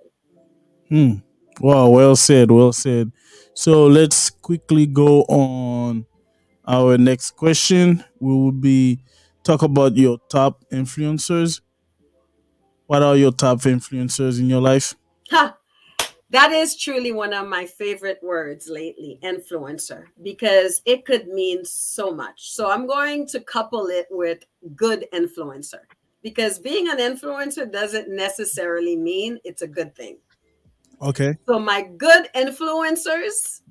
[0.87, 1.15] hmm.
[1.59, 3.11] Wow well said well said
[3.53, 6.05] so let's quickly go on
[6.67, 8.99] our next question we will be
[9.43, 11.61] talk about your top influencers
[12.87, 14.93] what are your top influencers in your life?
[15.31, 15.57] Ha!
[16.29, 22.13] That is truly one of my favorite words lately, influencer, because it could mean so
[22.13, 22.51] much.
[22.51, 24.43] So I'm going to couple it with
[24.75, 25.81] good influencer
[26.21, 30.17] because being an influencer doesn't necessarily mean it's a good thing.
[31.01, 31.37] Okay.
[31.47, 33.61] So my good influencers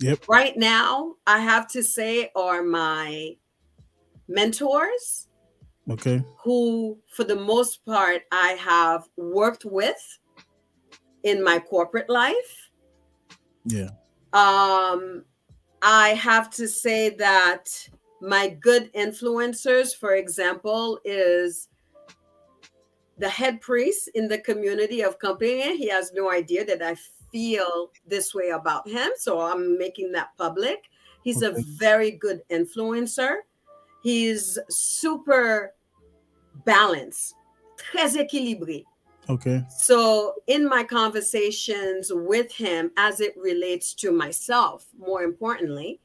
[0.00, 0.28] Yep.
[0.28, 3.36] Right now, I have to say are my
[4.28, 5.26] mentors,
[5.90, 6.22] Okay.
[6.44, 10.18] Who, for the most part, I have worked with
[11.22, 12.70] in my corporate life.
[13.64, 13.88] Yeah.
[14.34, 15.24] Um,
[15.80, 17.64] I have to say that
[18.20, 21.68] my good influencers, for example, is
[23.18, 25.76] the head priest in the community of Camp-Perrin.
[25.76, 26.96] He has no idea that I
[27.32, 29.10] feel this way about him.
[29.16, 30.84] So I'm making that public.
[31.22, 31.60] He's okay.
[31.60, 33.38] a very good influencer.
[34.02, 35.74] He's super
[36.64, 37.34] balanced,
[37.76, 38.84] très équilibré.
[39.28, 39.62] Okay.
[39.68, 46.00] So, in my conversations with him, as it relates to myself, more importantly,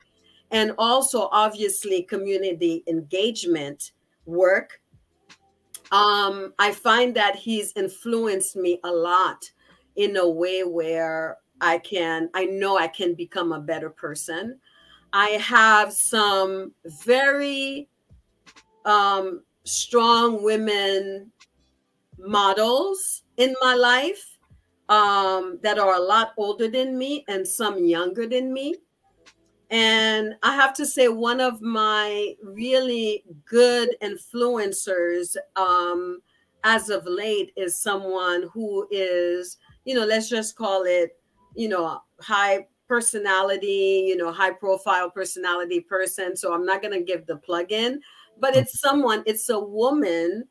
[0.52, 3.94] and also obviously community engagement
[4.26, 4.82] work,
[5.94, 9.50] um, I find that he's influenced me a lot
[9.96, 14.60] in a way where I can, I know I can become a better person.
[15.14, 16.74] I have some
[17.06, 17.88] very
[18.86, 21.32] um, strong women
[22.18, 24.40] models in my life
[24.90, 28.76] um, that are a lot older than me and some younger than me.
[29.70, 36.20] And I have to say, one of my really good influencers um,
[36.64, 41.18] as of late is someone who is, you know, let's just call it,
[41.56, 46.36] you know, high personality, you know, high profile personality person.
[46.36, 48.02] So I'm not going to give the plug in,
[48.40, 50.44] but it's someone, it's a woman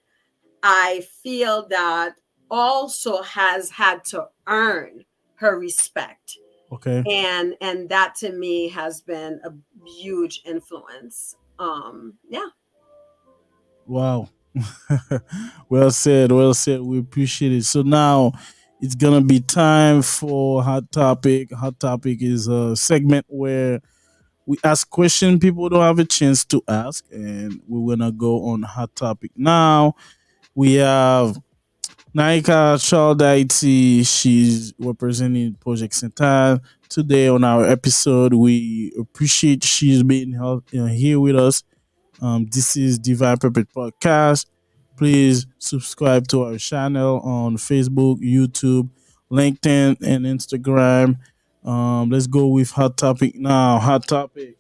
[0.63, 2.15] I feel that
[2.51, 5.05] also has had to earn
[5.37, 6.39] her respect.
[6.73, 7.03] Okay.
[7.07, 9.53] And and that to me has been a
[9.87, 11.37] huge influence.
[11.59, 12.47] Um yeah.
[13.87, 14.29] Wow.
[15.69, 16.81] well said, well said.
[16.81, 17.65] We appreciate it.
[17.65, 18.33] So now
[18.81, 21.53] it's gonna be time for hot topic.
[21.53, 23.81] Hot topic is a segment where
[24.47, 28.63] we ask questions people don't have a chance to ask, and we're gonna go on
[28.63, 29.95] hot topic now.
[30.55, 31.39] We have
[32.15, 34.07] Naika Chaldaiti.
[34.07, 36.21] She's representing Project.
[36.21, 38.35] Anne today on our episode.
[38.35, 40.37] We appreciate she's being
[40.71, 41.63] here with us.
[42.21, 44.47] Um, this is Divine Purpose Podcast.
[44.97, 48.91] Please subscribe to our channel on Facebook, YouTube,
[49.31, 51.19] LinkedIn, and Instagram.
[51.65, 53.79] Um, let's go with hot topic now.
[53.79, 54.59] Hot topic.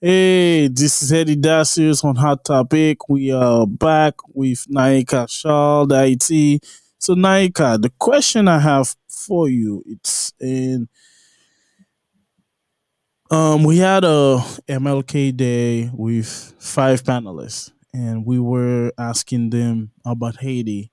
[0.00, 3.08] Hey, this is Eddy Dacius on Hot Topic.
[3.08, 5.26] We are back with Naika
[5.88, 6.60] D'Haiti.
[6.98, 10.88] So, Naika, the question I have for you, it's in
[13.30, 14.38] um we had a
[14.68, 16.28] MLK day with
[16.58, 20.92] five panelists and we were asking them about Haiti.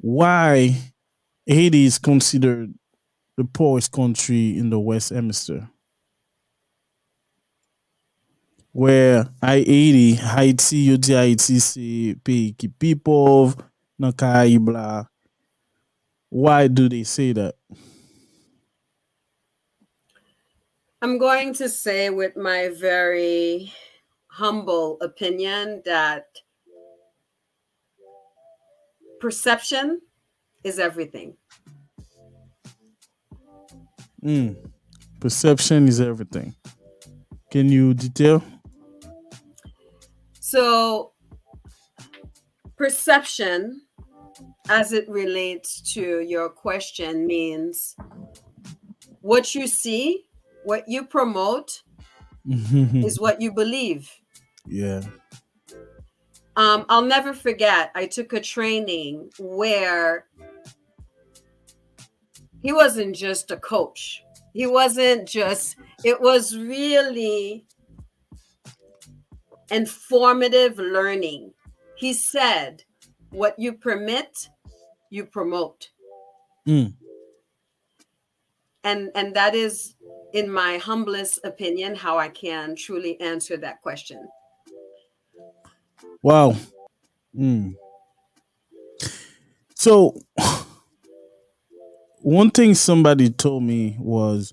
[0.00, 0.76] Why
[1.46, 2.74] Haiti is considered
[3.36, 5.70] the poorest country in the West Hemisphere?
[8.72, 13.56] Where I-80 Haiti yo di Haiti se pays ki pov
[13.98, 15.04] nan Caraïbe la.
[16.30, 17.54] Why do they say that?
[21.02, 23.72] I'm going to say with my very
[24.28, 26.24] humble opinion that
[29.20, 30.00] perception
[30.64, 31.36] is everything.
[34.24, 34.56] Mm.
[35.20, 36.54] Perception is everything.
[37.50, 38.42] Can you detail?
[40.52, 41.12] So,
[42.76, 43.86] perception,
[44.68, 47.96] as it relates to your question, means
[49.22, 50.24] what you see,
[50.64, 51.82] what you promote,
[52.44, 54.12] is what you believe.
[54.66, 55.00] yeah.
[56.56, 60.26] Um, I'll never forget, I took a training where
[62.62, 64.22] he wasn't just a coach,
[64.52, 67.64] he wasn't just, it was really
[69.72, 71.52] informative learning.
[71.96, 72.84] He said,
[73.30, 74.48] What you permit,
[75.10, 75.88] you promote.
[76.68, 76.94] Mm.
[78.84, 79.94] And, and that is,
[80.32, 84.28] in my humblest opinion, how I can truly answer that question.
[86.22, 86.56] Wow.
[87.36, 87.74] Mm.
[89.76, 90.16] So,
[92.18, 94.52] one thing somebody told me was,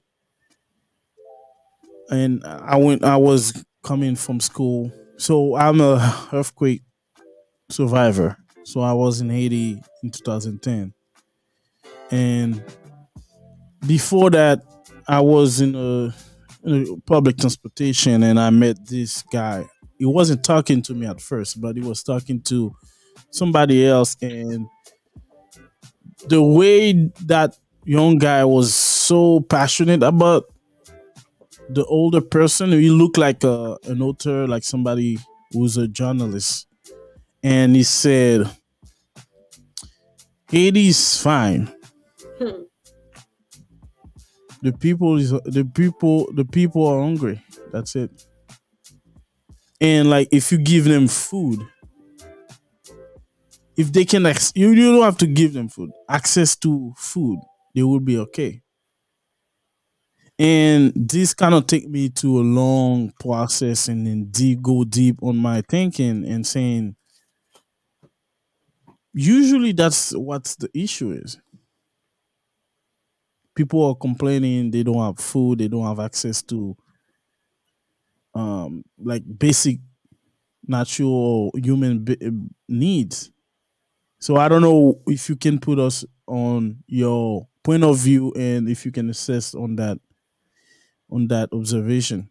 [2.09, 4.91] and I went, I was coming from school.
[5.19, 6.81] So I'm a earthquake
[7.69, 8.37] survivor.
[8.65, 10.93] So I was in Haiti in 2010,
[12.11, 12.63] and
[13.87, 14.61] before that,
[15.07, 16.13] I was in a,
[16.63, 19.65] in a public transportation, and I met this guy.
[19.97, 22.73] He wasn't talking to me at first, but he was talking to
[23.31, 24.67] somebody else, and
[26.27, 26.93] the way
[27.25, 27.55] that
[27.85, 30.45] young guy was so passionate about
[31.69, 35.19] the older person he looked like a, an author like somebody
[35.51, 36.67] who's a journalist.
[37.43, 38.49] And he said
[40.49, 41.71] haiti's fine.
[42.39, 42.63] Hmm.
[44.61, 47.41] the people is the people the people are hungry.
[47.71, 48.09] That's it.
[49.79, 51.59] And like if you give them food
[53.77, 55.91] if they can you, you don't have to give them food.
[56.09, 57.39] Access to food
[57.75, 58.61] they will be okay
[60.39, 65.21] and this kind of take me to a long process and then deep go deep
[65.21, 66.95] on my thinking and saying
[69.13, 71.37] usually that's what the issue is.
[73.55, 76.75] People are complaining they don't have food they don't have access to
[78.35, 79.79] um like basic
[80.67, 82.17] natural human be-
[82.69, 83.31] needs.
[84.19, 88.69] So i don't know if you can put us on your point of view and
[88.69, 89.99] if you can assess on that
[91.09, 92.29] on that observation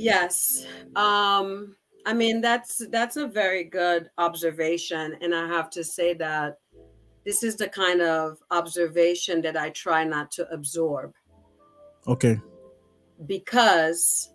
[0.00, 0.64] Yes.
[0.94, 1.74] Um,
[2.06, 5.16] I mean that's that's a very good observation.
[5.20, 6.58] And I have to say that
[7.24, 11.12] this is the kind of observation that I try not to absorb
[12.06, 12.40] okay
[13.26, 14.32] because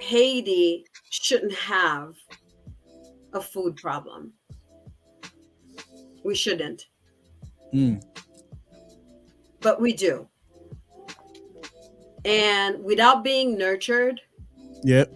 [0.00, 2.14] Haiti shouldn't have
[3.32, 4.34] a food problem.
[6.28, 6.88] We shouldn't,
[7.72, 8.02] Mm.
[9.62, 10.28] but we do.
[12.26, 14.20] And without being nurtured,
[14.84, 15.10] yep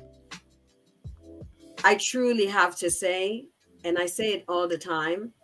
[1.84, 3.48] I truly have to say,
[3.84, 5.34] and I say it all the time,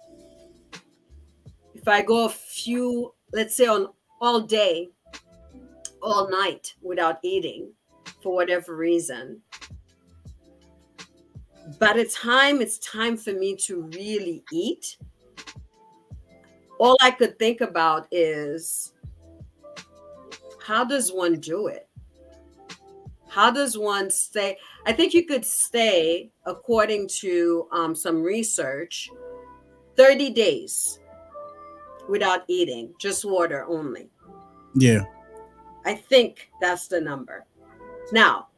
[1.75, 3.89] if I go a few, let's say on
[4.23, 4.89] all day,
[6.03, 7.75] all night without eating
[8.23, 9.43] for whatever reason,
[11.79, 14.97] by the time it's time for me to really eat,
[16.79, 18.93] all I could think about is
[20.65, 21.89] how does one do it?
[23.29, 24.57] How does one stay?
[24.87, 29.11] I think you could stay, according to um, some research,
[29.97, 30.99] 30 days
[32.09, 34.11] without eating, just water only.
[34.75, 35.05] Yeah.
[35.85, 37.47] I think that's the number.
[38.13, 38.49] Now,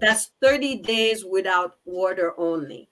[0.00, 2.88] that's 30 days without water only.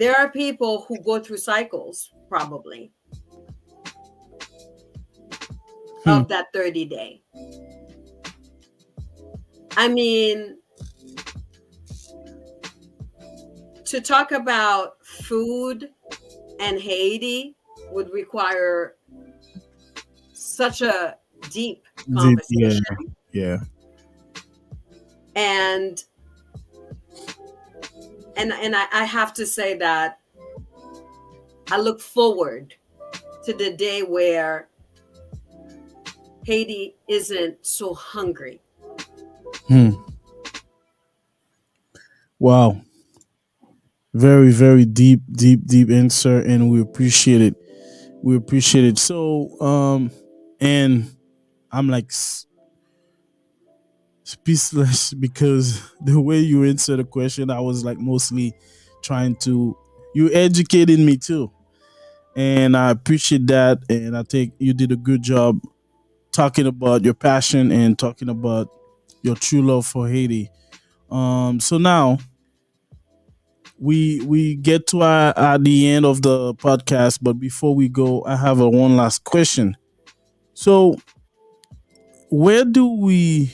[0.00, 2.90] There are people who go through cycles, probably,
[6.04, 6.10] Hmm.
[6.10, 7.22] of that 30 day.
[9.76, 10.56] I mean,
[13.84, 15.90] to talk about food
[16.60, 17.54] and Haiti
[17.90, 18.96] would require
[20.32, 21.18] such a
[21.50, 22.82] deep Deep, conversation.
[23.32, 23.58] Yeah.
[25.36, 26.04] and
[28.36, 30.20] and and I, I have to say that
[31.70, 32.74] I look forward
[33.44, 34.68] to the day where
[36.44, 38.60] Haiti isn't so hungry.
[39.68, 39.90] Hmm.
[42.38, 42.80] Wow.
[44.12, 47.54] Very, very deep, deep, deep answer, and we appreciate it.
[48.22, 48.98] We appreciate it.
[48.98, 50.10] So, um,
[50.58, 51.08] and
[51.70, 52.10] I'm like
[54.30, 58.54] speechless because the way you answer the question, I was like mostly
[59.02, 59.76] trying to
[60.14, 61.50] you educated me too,
[62.36, 63.78] and I appreciate that.
[63.88, 65.60] And I think you did a good job
[66.32, 68.68] talking about your passion and talking about
[69.22, 70.50] your true love for Haiti.
[71.10, 72.18] Um, so now
[73.78, 78.22] we we get to our, at the end of the podcast, but before we go,
[78.24, 79.76] I have a one last question.
[80.54, 80.96] So,
[82.28, 83.52] where do we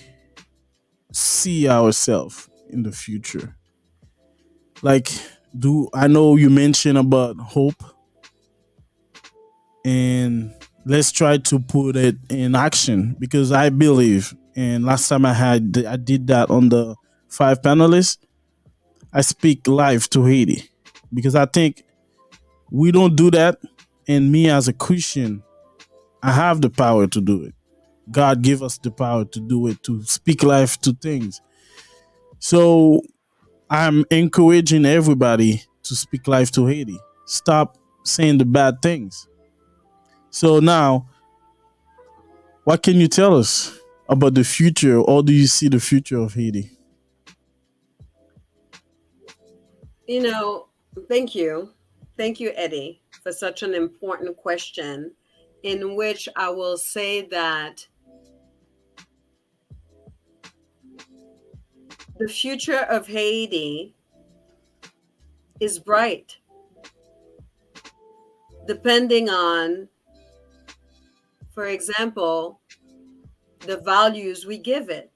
[1.16, 3.56] see ourselves in the future?
[4.82, 5.10] Like,
[5.58, 7.82] do I know you mentioned about hope,
[9.84, 10.52] and
[10.84, 14.34] let's try to put it in action because I believe.
[14.54, 16.96] And last time I had I did that on the
[17.28, 18.18] five panelists.
[19.12, 20.68] I speak life to Haiti
[21.12, 21.84] because I think
[22.70, 23.58] we don't do that.
[24.08, 25.42] And me as a Christian,
[26.22, 27.54] I have the power to do it.
[28.10, 31.40] God give us the power to do it, to speak life to things.
[32.38, 33.02] So
[33.68, 36.98] I'm encouraging everybody to speak life to Haiti.
[37.26, 39.26] Stop saying the bad things.
[40.30, 41.08] So now,
[42.64, 43.76] what can you tell us
[44.08, 46.70] about the future, or do you see the future of Haiti?
[50.06, 50.68] You know,
[51.08, 51.70] thank you.
[52.16, 55.12] Thank you, Eddy, for such an important question,
[55.64, 57.86] in which I will say that
[62.18, 63.94] the future of Haiti
[65.60, 66.38] is bright,
[68.66, 69.88] depending on,
[71.54, 72.60] for example,
[73.60, 75.10] the values we give it,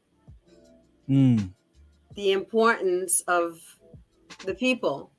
[1.08, 1.52] Mm,
[2.14, 3.60] the importance of
[4.46, 5.10] the people.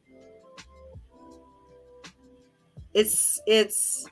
[2.94, 4.06] It's it's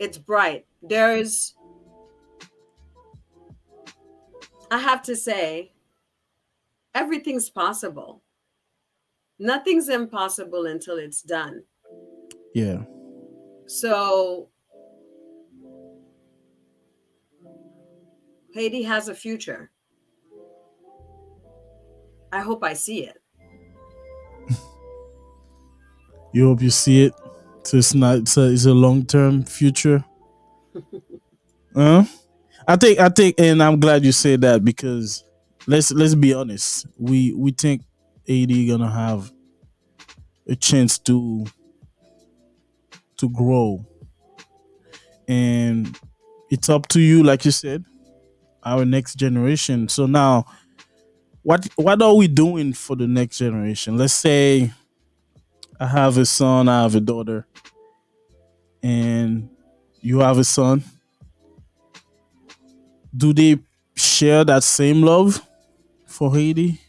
[0.00, 0.66] it's bright.
[0.82, 1.54] There's
[4.70, 5.72] I have to say
[6.94, 8.22] everything's possible.
[9.38, 11.64] Nothing's impossible until it's done.
[12.54, 12.82] yeah.
[13.66, 14.48] So
[18.54, 19.70] Haiti has a future.
[22.32, 23.18] I hope I see it.
[26.34, 27.14] You hope you see it.
[27.64, 28.18] So it's not.
[28.18, 30.02] It's a, it's a long term future.
[31.74, 32.04] huh?
[32.66, 32.98] I think.
[32.98, 35.24] I think, and I'm glad you said that because
[35.66, 36.86] let's let's be honest.
[36.98, 37.82] We we think
[38.28, 39.32] AD gonna have
[40.48, 41.46] a chance to
[43.18, 43.84] to grow,
[45.28, 45.96] and
[46.50, 47.84] it's up to you, like you said,
[48.62, 49.88] our next generation.
[49.88, 50.46] So now,
[51.42, 53.96] what what are we doing for the next generation?
[53.96, 54.72] Let's say
[55.78, 57.46] I have a son, I have a daughter,
[58.82, 59.48] and
[60.00, 60.82] you have a son.
[63.14, 63.58] Do they
[63.94, 65.46] share that same love
[66.12, 66.80] for Haiti?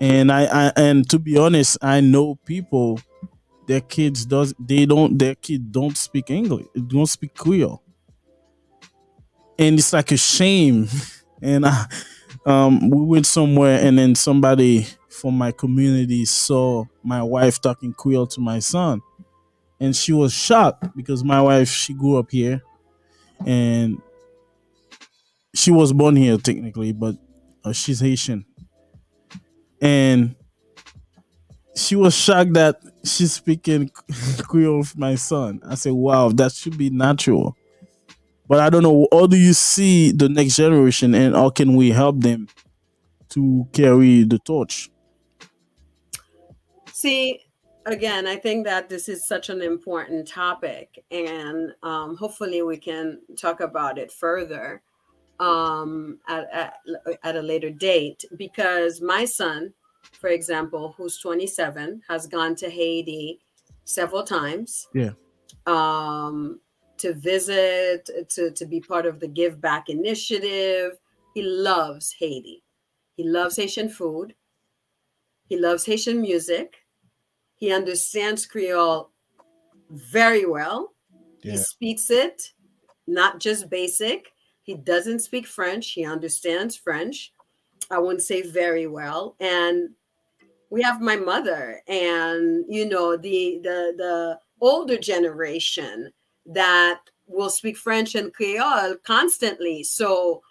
[0.00, 3.00] And I, I and to be honest, I know people
[3.66, 7.82] their kids does they don't their kid don't speak English, don't speak Creole.
[9.58, 10.88] And it's like a shame.
[11.42, 11.84] And I
[12.46, 18.26] um we went somewhere and then somebody from my community saw my wife talking Creole
[18.28, 19.02] to my son.
[19.78, 22.62] And she was shocked because my wife she grew up here
[23.44, 24.00] and
[25.54, 27.16] she was born here technically, but
[27.66, 28.44] uh, she's Haitian.
[29.80, 30.36] And
[31.74, 33.90] she was shocked that she's speaking
[34.38, 35.60] Creole with my son.
[35.66, 37.56] I said, "Wow, that should be natural."
[38.48, 39.08] But I don't know.
[39.12, 42.48] How do you see the next generation, and how can we help them
[43.30, 44.88] to carry the torch?
[46.92, 47.40] See,
[47.84, 53.20] again, I think that this is such an important topic, and um, hopefully we can
[53.36, 54.82] talk about it further
[55.40, 56.74] um, at, at,
[57.22, 58.24] at a later date.
[58.36, 59.72] Because my son,
[60.12, 63.40] for example, who's 27, has gone to Haiti
[63.84, 64.86] several times.
[64.94, 65.10] Yeah.
[65.66, 66.60] Um,
[66.98, 70.92] to visit, to, to be part of the Give Back initiative.
[71.34, 72.62] He loves Haiti.
[73.16, 74.34] He loves Haitian food.
[75.48, 76.74] He loves Haitian music.
[77.54, 79.10] He understands Creole
[79.90, 80.94] very well.
[81.42, 81.52] Yeah.
[81.52, 82.52] He speaks it,
[83.06, 84.26] not just basic.
[84.66, 85.92] He doesn't speak French.
[85.92, 87.32] He understands French.
[87.88, 89.36] I wouldn't say very well.
[89.38, 89.90] And
[90.70, 96.10] we have my mother and you know the the the older generation
[96.46, 99.84] that will speak French and Creole constantly.
[99.84, 100.42] So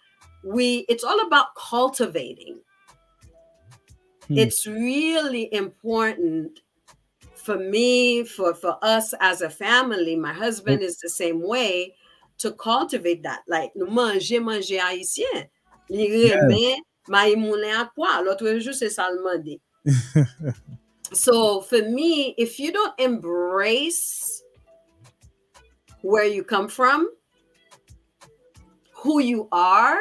[0.42, 2.58] we it's all about cultivating.
[4.28, 4.38] Hmm.
[4.38, 6.60] It's really important
[7.34, 10.16] for me, for for us as a family.
[10.16, 11.94] My husband is the same way
[12.38, 13.42] to cultivate that.
[13.48, 15.48] Like nous manger manger haïtien.
[15.88, 18.22] Li moulin à quoi?
[18.22, 19.58] L'autre jour c'est ça le
[21.12, 24.42] so for me, if you don't embrace
[26.02, 27.08] where you come from,
[28.92, 29.98] who you are,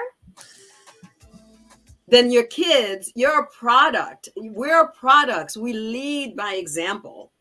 [2.07, 4.29] then your kids, you're a product.
[4.35, 5.57] We're products.
[5.57, 7.31] We lead by example.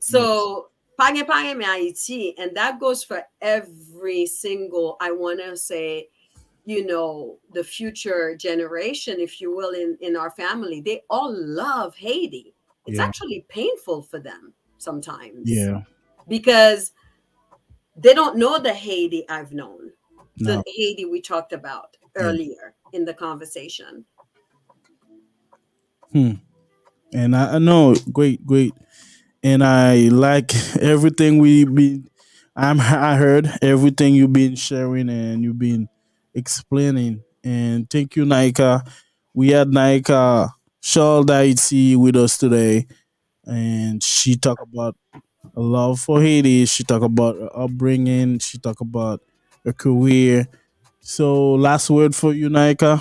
[0.00, 0.68] So,
[0.98, 6.08] pange pange me Haiti, and that goes for every single, I want to say,
[6.64, 10.80] you know, the future generation, if you will, in, in our family.
[10.80, 12.54] They all love Haiti.
[12.86, 13.04] It's yeah.
[13.04, 15.48] actually painful for them sometimes.
[15.48, 15.82] Yeah.
[16.28, 16.92] Because
[17.96, 19.92] they don't know the Haiti I've known,
[20.38, 20.56] no.
[20.56, 24.04] the Haiti we talked about earlier in the conversation.
[26.12, 26.32] Hmm.
[27.12, 28.74] And I, I know, great, great,
[29.46, 32.10] and I like everything we been.
[32.56, 35.88] I'm I heard everything you've been sharing and you've been
[36.34, 37.22] explaining.
[37.44, 38.82] And thank you, Naika.
[39.34, 42.88] We had Naika Shaw D'Haiti with us today,
[43.44, 44.96] and she talked about
[45.54, 46.64] a love for Haiti.
[46.64, 48.40] She talked about her upbringing.
[48.40, 49.22] She talked about
[49.64, 50.48] her career.
[50.98, 53.00] So, last word for you, Naika.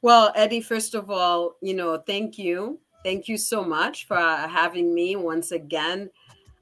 [0.00, 2.80] Well, Eddy, first of all, you know, thank you.
[3.04, 6.08] Thank you so much for having me once again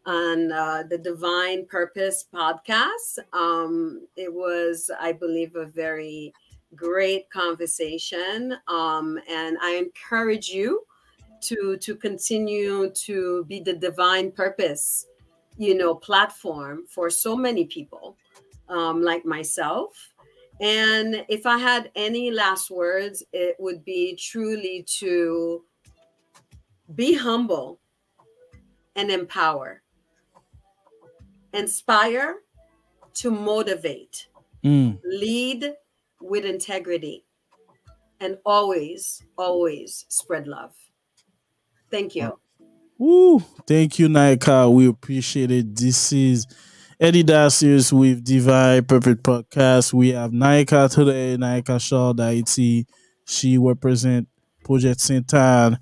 [0.07, 3.19] on uh, the Divine Purpose podcast.
[3.33, 6.35] Um, it was, I believe, a very
[6.75, 8.57] great conversation.
[8.67, 10.83] Um, and I encourage you
[11.43, 15.07] to to continue to be the divine purpose
[15.59, 18.17] you know platform for so many people
[18.69, 20.15] um, like myself
[20.61, 25.65] and if i had any last words it would be truly to
[26.95, 27.81] be humble
[28.97, 29.83] and empower
[31.53, 32.37] inspire
[33.15, 34.29] to motivate
[34.65, 34.99] mm.
[35.05, 35.75] lead
[36.21, 37.25] with integrity
[38.21, 40.73] and always always spread love
[41.93, 42.39] Thank you.
[42.97, 43.41] Woo!
[43.67, 44.73] Thank you, Naika.
[44.73, 45.77] We appreciate it.
[45.77, 46.47] This is
[46.99, 49.93] Eddy Dacius with Divine Perfect Podcast.
[49.93, 52.87] We have Naika today, Naika Shaw D'Haiti.
[53.27, 54.27] She represent
[54.65, 55.79] Project Saint Anne.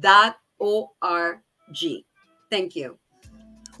[0.00, 2.04] dot O R G.
[2.50, 2.99] Thank you.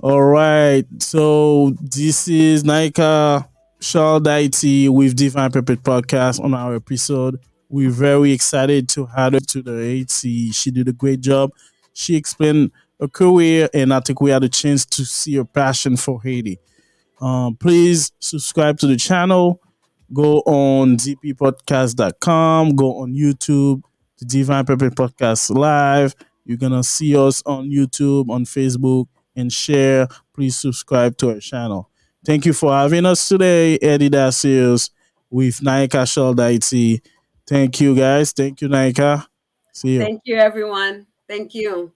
[0.02, 0.86] All right.
[0.98, 3.46] So this is Naika
[3.80, 7.38] Shaldaiti with Divine Purpose Podcast on our episode.
[7.68, 10.54] We're very excited to have her to the HC.
[10.54, 11.50] She did a great job.
[11.92, 15.98] She explained her career, and I think we had a chance to see her passion
[15.98, 16.58] for Haiti.
[17.20, 19.60] Um, please subscribe to the channel.
[20.14, 22.74] Go on dppodcast.com.
[22.74, 23.82] Go on YouTube,
[24.18, 26.14] the Divine Purpose Podcast Live.
[26.46, 29.08] You're going to see us on YouTube, on Facebook,
[29.40, 30.06] and share.
[30.34, 31.90] Please subscribe to our channel.
[32.24, 34.90] Thank you for having us today, Eddy Dacius
[35.30, 37.00] with Naika Shaldaiti.
[37.46, 38.32] Thank you, guys.
[38.32, 39.26] Thank you, Naika.
[39.72, 40.00] See you.
[40.00, 41.06] Thank you, everyone.
[41.28, 41.92] Thank you.